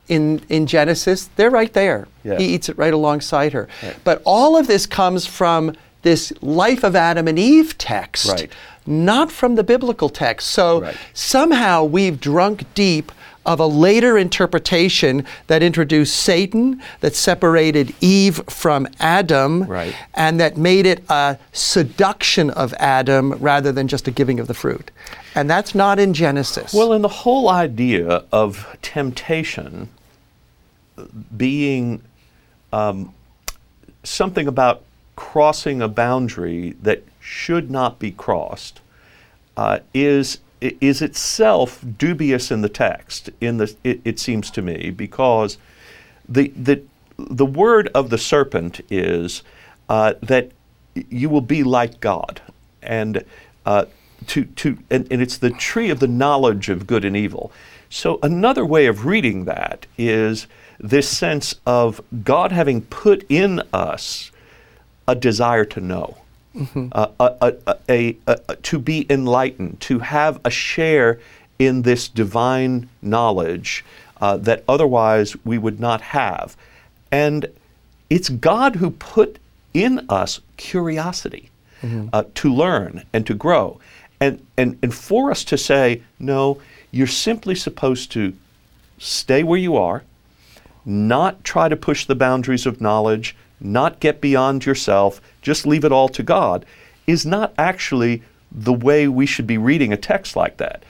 In 0.07 0.41
in 0.47 0.67
Genesis, 0.67 1.29
they're 1.35 1.49
right 1.49 1.73
there. 1.73 2.07
Yes. 2.23 2.39
He 2.39 2.53
eats 2.53 2.69
it 2.69 2.77
right 2.77 2.93
alongside 2.93 3.53
her. 3.53 3.67
Right. 3.83 3.95
But 4.03 4.21
all 4.25 4.55
of 4.55 4.67
this 4.67 4.85
comes 4.85 5.25
from 5.25 5.75
this 6.03 6.31
life 6.41 6.83
of 6.83 6.95
Adam 6.95 7.27
and 7.27 7.37
Eve 7.39 7.77
text, 7.77 8.29
Right. 8.29 8.51
not 8.85 9.31
from 9.31 9.55
the 9.55 9.63
biblical 9.63 10.07
text. 10.09 10.49
So 10.49 10.81
Right. 10.81 10.95
somehow 11.13 11.83
we've 11.83 12.19
drunk 12.21 12.63
deep 12.75 13.11
of 13.47 13.61
a 13.61 13.65
later 13.65 14.17
interpretation 14.17 15.25
that 15.47 15.63
introduced 15.63 16.15
Satan, 16.17 16.81
that 16.99 17.15
separated 17.15 17.95
Eve 18.01 18.41
from 18.49 18.87
Adam, 18.99 19.63
Right. 19.63 19.95
and 20.13 20.39
that 20.39 20.57
made 20.57 20.85
it 20.85 21.01
a 21.09 21.37
seduction 21.53 22.49
of 22.51 22.73
Adam 22.73 23.31
rather 23.39 23.71
than 23.71 23.87
just 23.87 24.07
a 24.07 24.11
giving 24.11 24.39
of 24.39 24.47
the 24.47 24.53
fruit. 24.53 24.91
And 25.33 25.49
that's 25.49 25.73
not 25.73 25.97
in 25.97 26.13
Genesis. 26.13 26.73
Well, 26.73 26.91
and 26.91 27.03
the 27.03 27.07
whole 27.09 27.49
idea 27.49 28.25
of 28.31 28.77
temptation 28.81 29.89
being 31.35 32.01
um, 32.73 33.13
something 34.03 34.47
about 34.47 34.81
crossing 35.15 35.81
a 35.81 35.87
boundary 35.87 36.75
that 36.81 37.03
should 37.21 37.71
not 37.71 37.97
be 37.97 38.11
crossed 38.11 38.81
uh, 39.55 39.79
is 39.93 40.39
is 40.61 41.01
itself 41.01 41.83
dubious 41.97 42.51
in 42.51 42.61
the 42.61 42.69
text. 42.69 43.29
In 43.41 43.57
the 43.57 43.75
it, 43.83 44.01
it 44.03 44.19
seems 44.19 44.51
to 44.51 44.61
me 44.61 44.89
because 44.89 45.57
the 46.27 46.49
the 46.49 46.81
the 47.17 47.45
word 47.45 47.89
of 47.93 48.09
the 48.09 48.17
serpent 48.17 48.81
is 48.89 49.43
uh, 49.89 50.13
that 50.21 50.51
you 51.09 51.29
will 51.29 51.41
be 51.41 51.63
like 51.63 51.99
God, 51.99 52.41
and 52.81 53.23
uh, 53.65 53.85
to 54.27 54.45
to 54.45 54.77
and, 54.89 55.07
and 55.11 55.21
it's 55.21 55.37
the 55.37 55.51
tree 55.51 55.89
of 55.89 55.99
the 55.99 56.07
knowledge 56.07 56.69
of 56.69 56.87
good 56.87 57.05
and 57.05 57.15
evil. 57.15 57.51
So 57.89 58.19
another 58.21 58.65
way 58.65 58.87
of 58.87 59.05
reading 59.05 59.45
that 59.45 59.85
is 59.97 60.47
this 60.79 61.07
sense 61.09 61.55
of 61.65 62.01
God 62.23 62.51
having 62.51 62.81
put 62.81 63.25
in 63.29 63.61
us 63.73 64.31
a 65.07 65.15
desire 65.15 65.65
to 65.65 65.79
know, 65.79 66.17
Mm-hmm. 66.57 66.87
Uh, 66.91 67.07
uh, 67.19 67.35
uh, 67.41 67.51
uh, 67.67 67.73
a, 67.87 67.93
a, 67.93 68.17
a, 68.17 68.17
a, 68.27 68.39
a- 68.49 68.55
to 68.55 68.79
be 68.79 69.05
enlightened, 69.09 69.79
to 69.81 69.99
have 69.99 70.41
a 70.43 70.49
share 70.49 71.19
in 71.59 71.83
this 71.83 72.07
divine 72.07 72.89
knowledge 73.01 73.85
uh, 74.21 74.37
that 74.37 74.63
otherwise 74.67 75.35
we 75.45 75.57
would 75.57 75.79
not 75.79 76.01
have. 76.01 76.57
And 77.11 77.45
it's 78.09 78.29
God 78.29 78.77
who 78.77 78.91
put 78.91 79.37
in 79.73 80.05
us 80.09 80.41
curiosity 80.57 81.49
mm-hmm. 81.81 82.09
uh, 82.11 82.23
to 82.35 82.53
learn 82.53 83.05
and 83.13 83.25
to 83.27 83.33
grow. 83.33 83.79
And, 84.19 84.45
and, 84.57 84.79
and 84.81 84.93
for 84.93 85.29
us 85.29 85.43
to 85.45 85.57
say, 85.57 86.01
no, 86.17 86.59
you're 86.91 87.05
simply 87.05 87.53
supposed 87.55 88.11
to 88.13 88.33
stay 88.97 89.43
where 89.43 89.59
you 89.59 89.75
are, 89.75 90.03
not 90.85 91.43
try 91.43 91.69
to 91.69 91.75
push 91.75 92.05
the 92.05 92.15
boundaries 92.15 92.65
of 92.65 92.81
knowledge, 92.81 93.35
not 93.59 93.99
get 93.99 94.21
beyond 94.21 94.65
yourself, 94.65 95.21
just 95.41 95.65
leave 95.65 95.85
it 95.85 95.91
all 95.91 96.09
to 96.09 96.23
God, 96.23 96.65
is 97.05 97.25
not 97.25 97.53
actually 97.57 98.21
the 98.51 98.73
way 98.73 99.07
we 99.07 99.25
should 99.25 99.47
be 99.47 99.57
reading 99.57 99.91
a 99.91 99.97
text 99.97 100.35
like 100.35 100.57
that. 100.57 100.83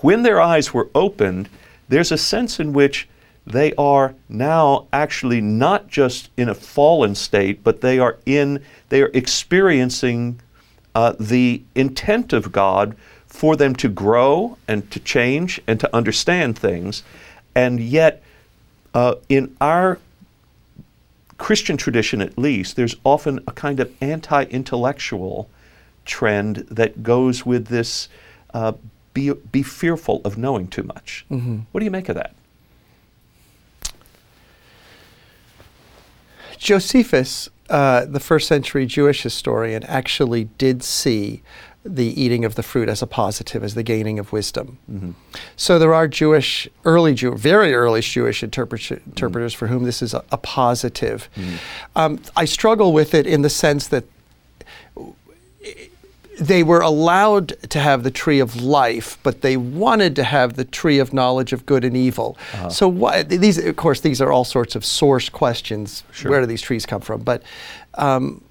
When 0.00 0.22
their 0.22 0.40
eyes 0.40 0.74
were 0.74 0.90
opened, 0.94 1.48
there's 1.88 2.12
a 2.12 2.18
sense 2.18 2.60
in 2.60 2.72
which 2.72 3.08
they 3.46 3.72
are 3.74 4.14
now 4.28 4.86
actually 4.92 5.40
not 5.40 5.88
just 5.88 6.30
in 6.36 6.48
a 6.48 6.54
fallen 6.54 7.14
state, 7.14 7.62
but 7.62 7.80
they 7.80 7.98
are 7.98 8.18
in 8.26 8.62
they 8.88 9.02
are 9.02 9.10
experiencing 9.14 10.40
uh, 10.94 11.14
the 11.20 11.62
intent 11.74 12.32
of 12.32 12.50
God 12.50 12.96
for 13.26 13.54
them 13.54 13.74
to 13.76 13.88
grow 13.88 14.58
and 14.66 14.90
to 14.90 14.98
change 14.98 15.60
and 15.66 15.78
to 15.78 15.94
understand 15.94 16.58
things, 16.58 17.04
and 17.54 17.78
yet 17.78 18.22
uh, 18.94 19.14
in 19.28 19.54
our 19.60 19.98
Christian 21.38 21.76
tradition, 21.76 22.20
at 22.20 22.38
least, 22.38 22.76
there's 22.76 22.96
often 23.04 23.40
a 23.46 23.52
kind 23.52 23.78
of 23.80 23.92
anti-intellectual 24.00 25.48
trend 26.04 26.56
that 26.70 27.02
goes 27.02 27.44
with 27.44 27.66
this: 27.66 28.08
uh, 28.54 28.72
be 29.12 29.32
be 29.32 29.62
fearful 29.62 30.22
of 30.24 30.38
knowing 30.38 30.68
too 30.68 30.82
much. 30.82 31.26
What 31.72 31.80
do 31.80 31.84
you 31.84 31.90
make 31.90 32.08
of 32.08 32.14
that? 32.16 32.34
Josephus, 36.58 37.50
uh, 37.68 38.06
the 38.06 38.20
first 38.20 38.48
century 38.48 38.86
Jewish 38.86 39.22
historian, 39.22 39.82
actually 39.84 40.44
did 40.56 40.82
see 40.82 41.42
the 41.88 42.20
eating 42.20 42.44
of 42.44 42.54
the 42.54 42.62
fruit 42.62 42.88
as 42.88 43.02
a 43.02 43.06
positive, 43.06 43.62
as 43.62 43.74
the 43.74 43.82
gaining 43.82 44.18
of 44.18 44.32
wisdom. 44.32 44.78
So 45.56 45.78
there 45.78 45.94
are 45.94 46.08
Jewish, 46.08 46.68
early 46.84 47.14
Jew, 47.14 47.34
very 47.36 47.74
early 47.74 48.00
Jewish 48.00 48.42
interpret- 48.42 48.90
interpreters 48.90 49.54
for 49.54 49.68
whom 49.68 49.84
this 49.84 50.02
is 50.02 50.12
a, 50.14 50.24
a 50.32 50.36
positive. 50.36 51.28
Um, 51.94 52.20
I 52.36 52.44
struggle 52.44 52.92
with 52.92 53.14
it 53.14 53.26
in 53.26 53.42
the 53.42 53.50
sense 53.50 53.88
that 53.88 54.04
they 56.38 56.62
were 56.62 56.80
allowed 56.80 57.48
to 57.70 57.78
have 57.80 58.02
the 58.02 58.10
tree 58.10 58.40
of 58.40 58.60
life, 58.62 59.16
but 59.22 59.40
they 59.40 59.56
wanted 59.56 60.14
to 60.16 60.24
have 60.24 60.54
the 60.56 60.64
tree 60.64 60.98
of 60.98 61.14
knowledge 61.14 61.54
of 61.54 61.64
good 61.64 61.82
and 61.82 61.96
evil. 61.96 62.36
So 62.68 62.88
why, 62.88 63.22
these, 63.22 63.56
of 63.56 63.76
course, 63.76 64.00
these 64.00 64.20
are 64.20 64.30
all 64.30 64.44
sorts 64.44 64.74
of 64.76 64.84
source 64.84 65.30
questions. 65.30 66.04
Sure. 66.12 66.30
Where 66.30 66.40
do 66.40 66.46
these 66.46 66.60
trees 66.60 66.84
come 66.84 67.00
from? 67.00 67.22
But 67.22 67.42
um, 67.94 68.42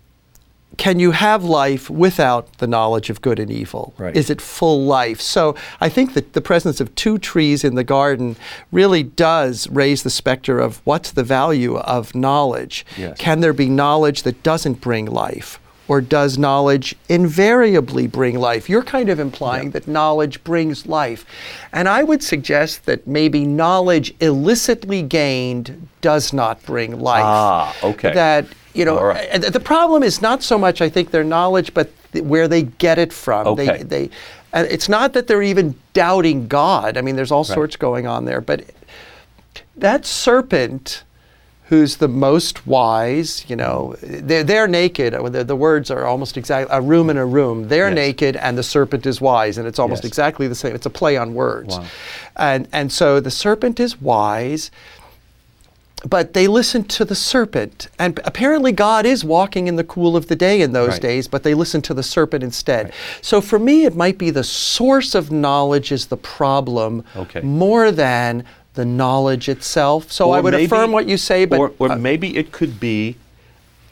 can 0.77 0.99
you 0.99 1.11
have 1.11 1.43
life 1.43 1.89
without 1.89 2.57
the 2.57 2.67
knowledge 2.67 3.09
of 3.09 3.21
good 3.21 3.39
and 3.39 3.51
evil? 3.51 3.93
Right. 3.97 4.15
Is 4.15 4.29
it 4.29 4.41
full 4.41 4.85
life? 4.85 5.21
So 5.21 5.55
I 5.81 5.89
think 5.89 6.13
that 6.13 6.33
the 6.33 6.41
presence 6.41 6.79
of 6.79 6.93
two 6.95 7.17
trees 7.17 7.63
in 7.63 7.75
the 7.75 7.83
garden 7.83 8.35
really 8.71 9.03
does 9.03 9.69
raise 9.69 10.03
the 10.03 10.09
specter 10.09 10.59
of 10.59 10.81
what's 10.85 11.11
the 11.11 11.23
value 11.23 11.77
of 11.77 12.15
knowledge. 12.15 12.85
Yes. 12.97 13.17
Can 13.17 13.39
there 13.39 13.53
be 13.53 13.69
knowledge 13.69 14.23
that 14.23 14.43
doesn't 14.43 14.81
bring 14.81 15.05
life? 15.05 15.59
or 15.87 16.01
does 16.01 16.37
knowledge 16.37 16.95
invariably 17.09 18.07
bring 18.07 18.39
life? 18.39 18.69
You're 18.69 18.83
kind 18.83 19.09
of 19.09 19.19
implying 19.19 19.71
that 19.71 19.87
knowledge 19.87 20.43
brings 20.43 20.85
life. 20.87 21.25
And 21.71 21.87
I 21.87 22.03
would 22.03 22.23
suggest 22.23 22.85
that 22.85 23.05
maybe 23.05 23.45
knowledge 23.45 24.13
illicitly 24.19 25.03
gained 25.03 25.87
does 26.01 26.33
not 26.33 26.63
bring 26.63 26.99
life. 26.99 27.23
Ah, 27.23 27.75
okay. 27.83 28.13
That, 28.13 28.47
you 28.75 28.85
know, 28.85 29.01
right. 29.01 29.41
the 29.41 29.59
problem 29.59 30.03
is 30.03 30.21
not 30.21 30.43
so 30.43 30.57
much, 30.57 30.81
I 30.81 30.89
think, 30.89 31.11
their 31.11 31.23
knowledge, 31.23 31.73
but 31.73 31.89
th- 32.11 32.23
where 32.25 32.47
they 32.47 32.63
get 32.63 32.97
it 32.97 33.13
from. 33.13 33.47
Okay. 33.47 33.65
They, 33.65 33.83
they, 33.83 34.09
and 34.53 34.67
it's 34.67 34.89
not 34.89 35.13
that 35.13 35.27
they're 35.27 35.41
even 35.41 35.75
doubting 35.93 36.47
God. 36.47 36.97
I 36.97 37.01
mean, 37.01 37.15
there's 37.15 37.31
all 37.31 37.43
sorts 37.43 37.75
going 37.75 38.05
on 38.07 38.25
there. 38.25 38.41
But 38.41 38.65
that 39.75 40.05
serpent 40.05 41.03
who's 41.69 41.97
the 41.97 42.07
most 42.07 42.67
wise, 42.67 43.43
you 43.49 43.55
know, 43.55 43.95
they're, 44.01 44.43
they're 44.43 44.67
naked. 44.67 45.15
Uh, 45.15 45.27
The, 45.29 45.43
the 45.43 45.55
words 45.55 45.89
are 45.89 46.05
almost 46.05 46.37
exactly 46.37 46.71
arum 46.71 47.09
in 47.09 47.17
arum. 47.17 47.67
They're 47.69 47.89
Yes. 47.89 47.95
naked 47.95 48.35
and 48.35 48.55
the 48.55 48.61
serpent 48.63 49.05
is 49.07 49.19
wise. 49.19 49.57
And 49.57 49.67
it's 49.67 49.79
almost 49.79 50.03
Yes. 50.03 50.09
exactly 50.09 50.47
the 50.47 50.53
same. 50.53 50.75
It's 50.75 50.85
a 50.85 50.91
play 50.91 51.17
on 51.17 51.33
words. 51.33 51.77
Wow. 51.77 51.85
And, 52.35 52.67
and 52.71 52.91
so 52.91 53.19
the 53.19 53.31
serpent 53.31 53.79
is 53.79 53.99
wise. 53.99 54.69
But 56.07 56.33
they 56.33 56.47
listened 56.47 56.89
to 56.91 57.05
the 57.05 57.15
serpent. 57.15 57.87
And 57.97 58.19
apparently, 58.25 58.71
God 58.71 59.05
is 59.07 59.23
walking 59.23 59.67
in 59.67 59.75
the 59.75 59.83
cool 59.83 60.15
of 60.15 60.27
the 60.27 60.35
day 60.35 60.61
in 60.61 60.71
those 60.71 60.89
Right. 60.91 61.01
days, 61.01 61.27
but 61.27 61.41
they 61.41 61.55
listened 61.55 61.83
to 61.85 61.95
the 61.95 62.03
serpent 62.03 62.43
instead. 62.43 62.93
So 63.21 63.41
for 63.41 63.57
me, 63.57 63.85
it 63.85 63.95
might 63.95 64.17
be 64.19 64.29
the 64.29 64.43
source 64.43 65.15
of 65.15 65.31
knowledge 65.31 65.91
is 65.91 66.05
the 66.07 66.17
problem 66.17 67.03
Okay. 67.15 67.41
more 67.41 67.91
than 67.91 68.43
the 68.75 68.85
knowledge 68.85 69.49
itself. 69.49 70.11
So 70.11 70.31
I 70.31 70.41
would 70.41 70.51
maybe- 70.53 70.65
affirm 70.65 70.91
what 70.91 71.07
you 71.07 71.17
say, 71.17 71.45
but 71.45 71.59
or, 71.59 71.71
or 71.79 71.91
uh, 71.93 71.95
maybe 71.95 72.37
it 72.37 72.51
could 72.51 72.79
be 72.79 73.15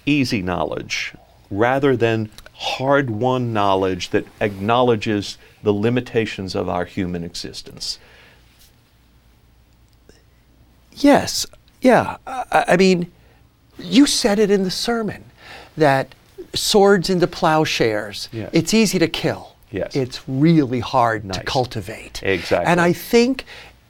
easy 0.06 0.42
knowledge 0.42 1.14
rather 1.50 1.96
than 1.96 2.30
hard-won 2.54 3.54
knowledge 3.54 4.10
that 4.12 4.26
acknowledges 4.40 5.38
the 5.64 5.74
limitations 5.74 6.54
of 6.54 6.70
our 6.70 6.86
human 6.86 7.24
existence. 7.24 7.98
yes, 10.96 11.46
yeah. 11.84 12.18
I, 12.26 12.66
I 12.70 12.78
mean, 12.78 13.12
you 13.78 14.06
said 14.08 14.40
it 14.40 14.50
in 14.50 14.64
the 14.64 14.72
sermon 14.72 15.24
that 15.78 16.16
swords 16.54 17.10
into 17.10 17.28
plowshares. 17.28 18.30
Yes. 18.32 18.50
It's 18.54 18.74
easy 18.74 19.00
to 19.00 19.08
kill. 19.08 19.56
Yes. 19.72 19.96
It's 19.96 20.22
really 20.28 20.80
hard 20.80 21.32
to 21.34 21.44
cultivate. 21.44 22.22
Exactly. 22.24 22.68
And 22.68 22.80
I 22.80 22.94
think 22.94 23.46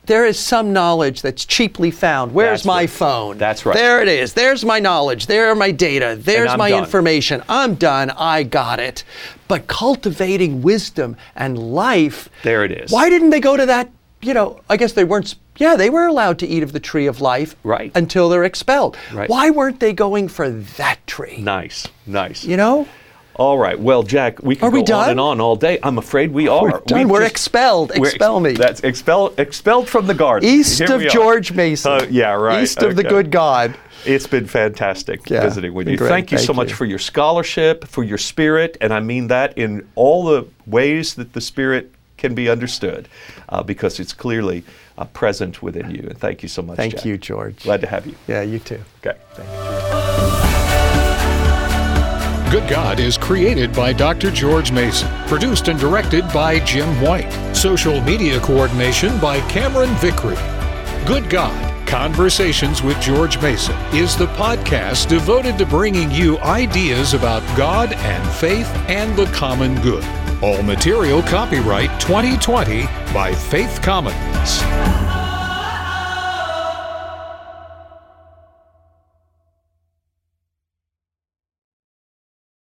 there 0.05 0.25
is 0.25 0.39
some 0.39 0.73
knowledge 0.73 1.21
that's 1.21 1.45
cheaply 1.45 1.91
found. 1.91 2.33
Where's 2.33 2.59
That's 2.59 2.65
my 2.65 2.81
right. 2.81 2.89
phone? 2.89 3.37
That's 3.37 3.65
right. 3.65 3.75
There 3.75 4.01
it 4.01 4.07
is. 4.07 4.33
There's 4.33 4.65
my 4.65 4.79
knowledge. 4.79 5.27
There 5.27 5.49
are 5.49 5.55
my 5.55 5.71
data. 5.71 6.17
There's 6.19 6.55
my 6.57 6.69
done. 6.71 6.83
information. 6.83 7.43
I'm 7.47 7.75
done. 7.75 8.09
I 8.11 8.43
got 8.43 8.79
it. 8.79 9.03
But 9.47 9.67
cultivating 9.67 10.61
wisdom 10.61 11.15
and 11.35 11.57
life. 11.73 12.29
There 12.43 12.65
it 12.65 12.71
is. 12.71 12.91
Why 12.91 13.09
didn't 13.09 13.29
they 13.29 13.39
go 13.39 13.55
to 13.55 13.65
that? 13.65 13.89
You 14.23 14.33
know, 14.33 14.61
I 14.69 14.77
guess 14.77 14.93
they 14.93 15.03
weren't. 15.03 15.35
Yeah, 15.57 15.75
they 15.75 15.89
were 15.89 16.07
allowed 16.07 16.39
to 16.39 16.47
eat 16.47 16.63
of 16.63 16.71
the 16.71 16.79
tree 16.79 17.07
of 17.07 17.21
life. 17.21 17.55
Right. 17.63 17.91
Until 17.93 18.29
they're 18.29 18.43
expelled. 18.43 18.97
Right. 19.13 19.29
Why 19.29 19.49
weren't 19.49 19.79
they 19.79 19.93
going 19.93 20.27
for 20.27 20.49
that 20.49 21.05
tree? 21.05 21.37
Nice, 21.37 21.87
nice. 22.07 22.43
You 22.43 22.57
know? 22.57 22.87
All 23.35 23.57
right. 23.57 23.79
Well, 23.79 24.03
Jack, 24.03 24.43
we 24.43 24.55
can 24.55 24.67
Are 24.67 24.71
we 24.71 24.83
go 24.83 24.95
on 24.95 25.09
and 25.09 25.19
on 25.19 25.41
all 25.41 25.55
day. 25.55 25.79
I'm 25.81 25.97
afraid 25.97 26.31
we 26.31 26.47
are. 26.47 26.63
We're 26.63 26.79
done. 26.81 27.07
We're 27.07 27.23
expelled. 27.23 27.89
we're 27.89 28.05
ex- 28.05 28.15
Expel 28.15 28.39
me. 28.39 28.53
That's 28.53 28.81
expelled. 28.81 29.39
Expelled 29.39 29.89
from 29.89 30.05
the 30.05 30.13
garden. 30.13 30.47
East 30.47 30.77
Here 30.79 30.93
of. 30.95 31.01
George 31.11 31.51
Mason. 31.51 31.91
Uh, 31.91 32.07
yeah, 32.09 32.33
right. 32.33 32.63
East 32.63 32.81
of 32.83 32.95
the 32.95 33.03
good 33.03 33.31
God. 33.31 33.75
It's 34.05 34.27
been 34.27 34.47
fantastic 34.47 35.29
Yeah, 35.29 35.41
visiting 35.41 35.73
with 35.73 35.87
you. 35.87 35.97
great. 35.97 36.09
Thank 36.09 36.31
you 36.31 36.37
so 36.37 36.53
much 36.53 36.69
you. 36.69 36.75
for 36.75 36.85
your 36.85 36.99
scholarship, 36.99 37.87
for 37.87 38.03
your 38.03 38.17
spirit, 38.17 38.77
and 38.81 38.93
I 38.93 38.99
mean 38.99 39.27
that 39.27 39.57
in 39.57 39.87
all 39.95 40.25
the 40.25 40.45
ways 40.65 41.13
that 41.15 41.33
the 41.33 41.41
spirit 41.41 41.92
can 42.23 42.33
be 42.33 42.49
understood, 42.49 43.09
uh, 43.49 43.61
because 43.61 43.99
it's 43.99 44.13
clearly 44.13 44.63
uh, 44.97 45.03
present 45.03 45.61
within 45.61 45.91
you. 45.91 46.07
And 46.09 46.17
thank 46.17 46.41
you 46.41 46.47
so 46.47 46.61
much. 46.61 46.77
Thank 46.77 46.95
Jack. 46.95 47.05
you, 47.05 47.17
George. 47.17 47.63
Glad 47.63 47.81
to 47.81 47.87
have 47.87 48.07
you. 48.07 48.15
Yeah, 48.29 48.43
you 48.43 48.59
too. 48.59 48.79
Okay. 49.05 49.19
Thank 49.33 49.49
you. 49.49 49.55
Good 52.59 52.69
God 52.69 53.01
is 53.01 53.17
created 53.17 53.73
by 53.73 53.91
Dr. 53.91 54.31
George 54.31 54.71
Mason, 54.71 55.09
produced 55.27 55.67
and 55.67 55.77
directed 55.77 56.23
by 56.31 56.59
Jim 56.59 56.87
White, 57.01 57.29
social 57.53 57.99
media 58.01 58.39
coordination 58.39 59.19
by 59.19 59.41
Cameron 59.49 59.93
Vickery. 59.95 60.37
Good 61.05 61.29
God 61.29 61.72
Conversations 61.85 62.81
with 62.81 62.99
George 62.99 63.41
Mason 63.41 63.75
is 63.93 64.17
the 64.17 64.27
podcast 64.27 65.07
devoted 65.07 65.57
to 65.57 65.65
bringing 65.65 66.09
you 66.11 66.39
ideas 66.39 67.13
about 67.13 67.41
God 67.57 67.93
and 67.93 68.29
faith 68.33 68.67
and 68.89 69.15
the 69.15 69.25
common 69.27 69.79
good. 69.81 70.03
All 70.41 70.63
material 70.63 71.21
copyright 71.21 71.99
2020 71.99 72.83
by 73.13 73.33
Faith 73.33 73.81
Commons. 73.81 75.22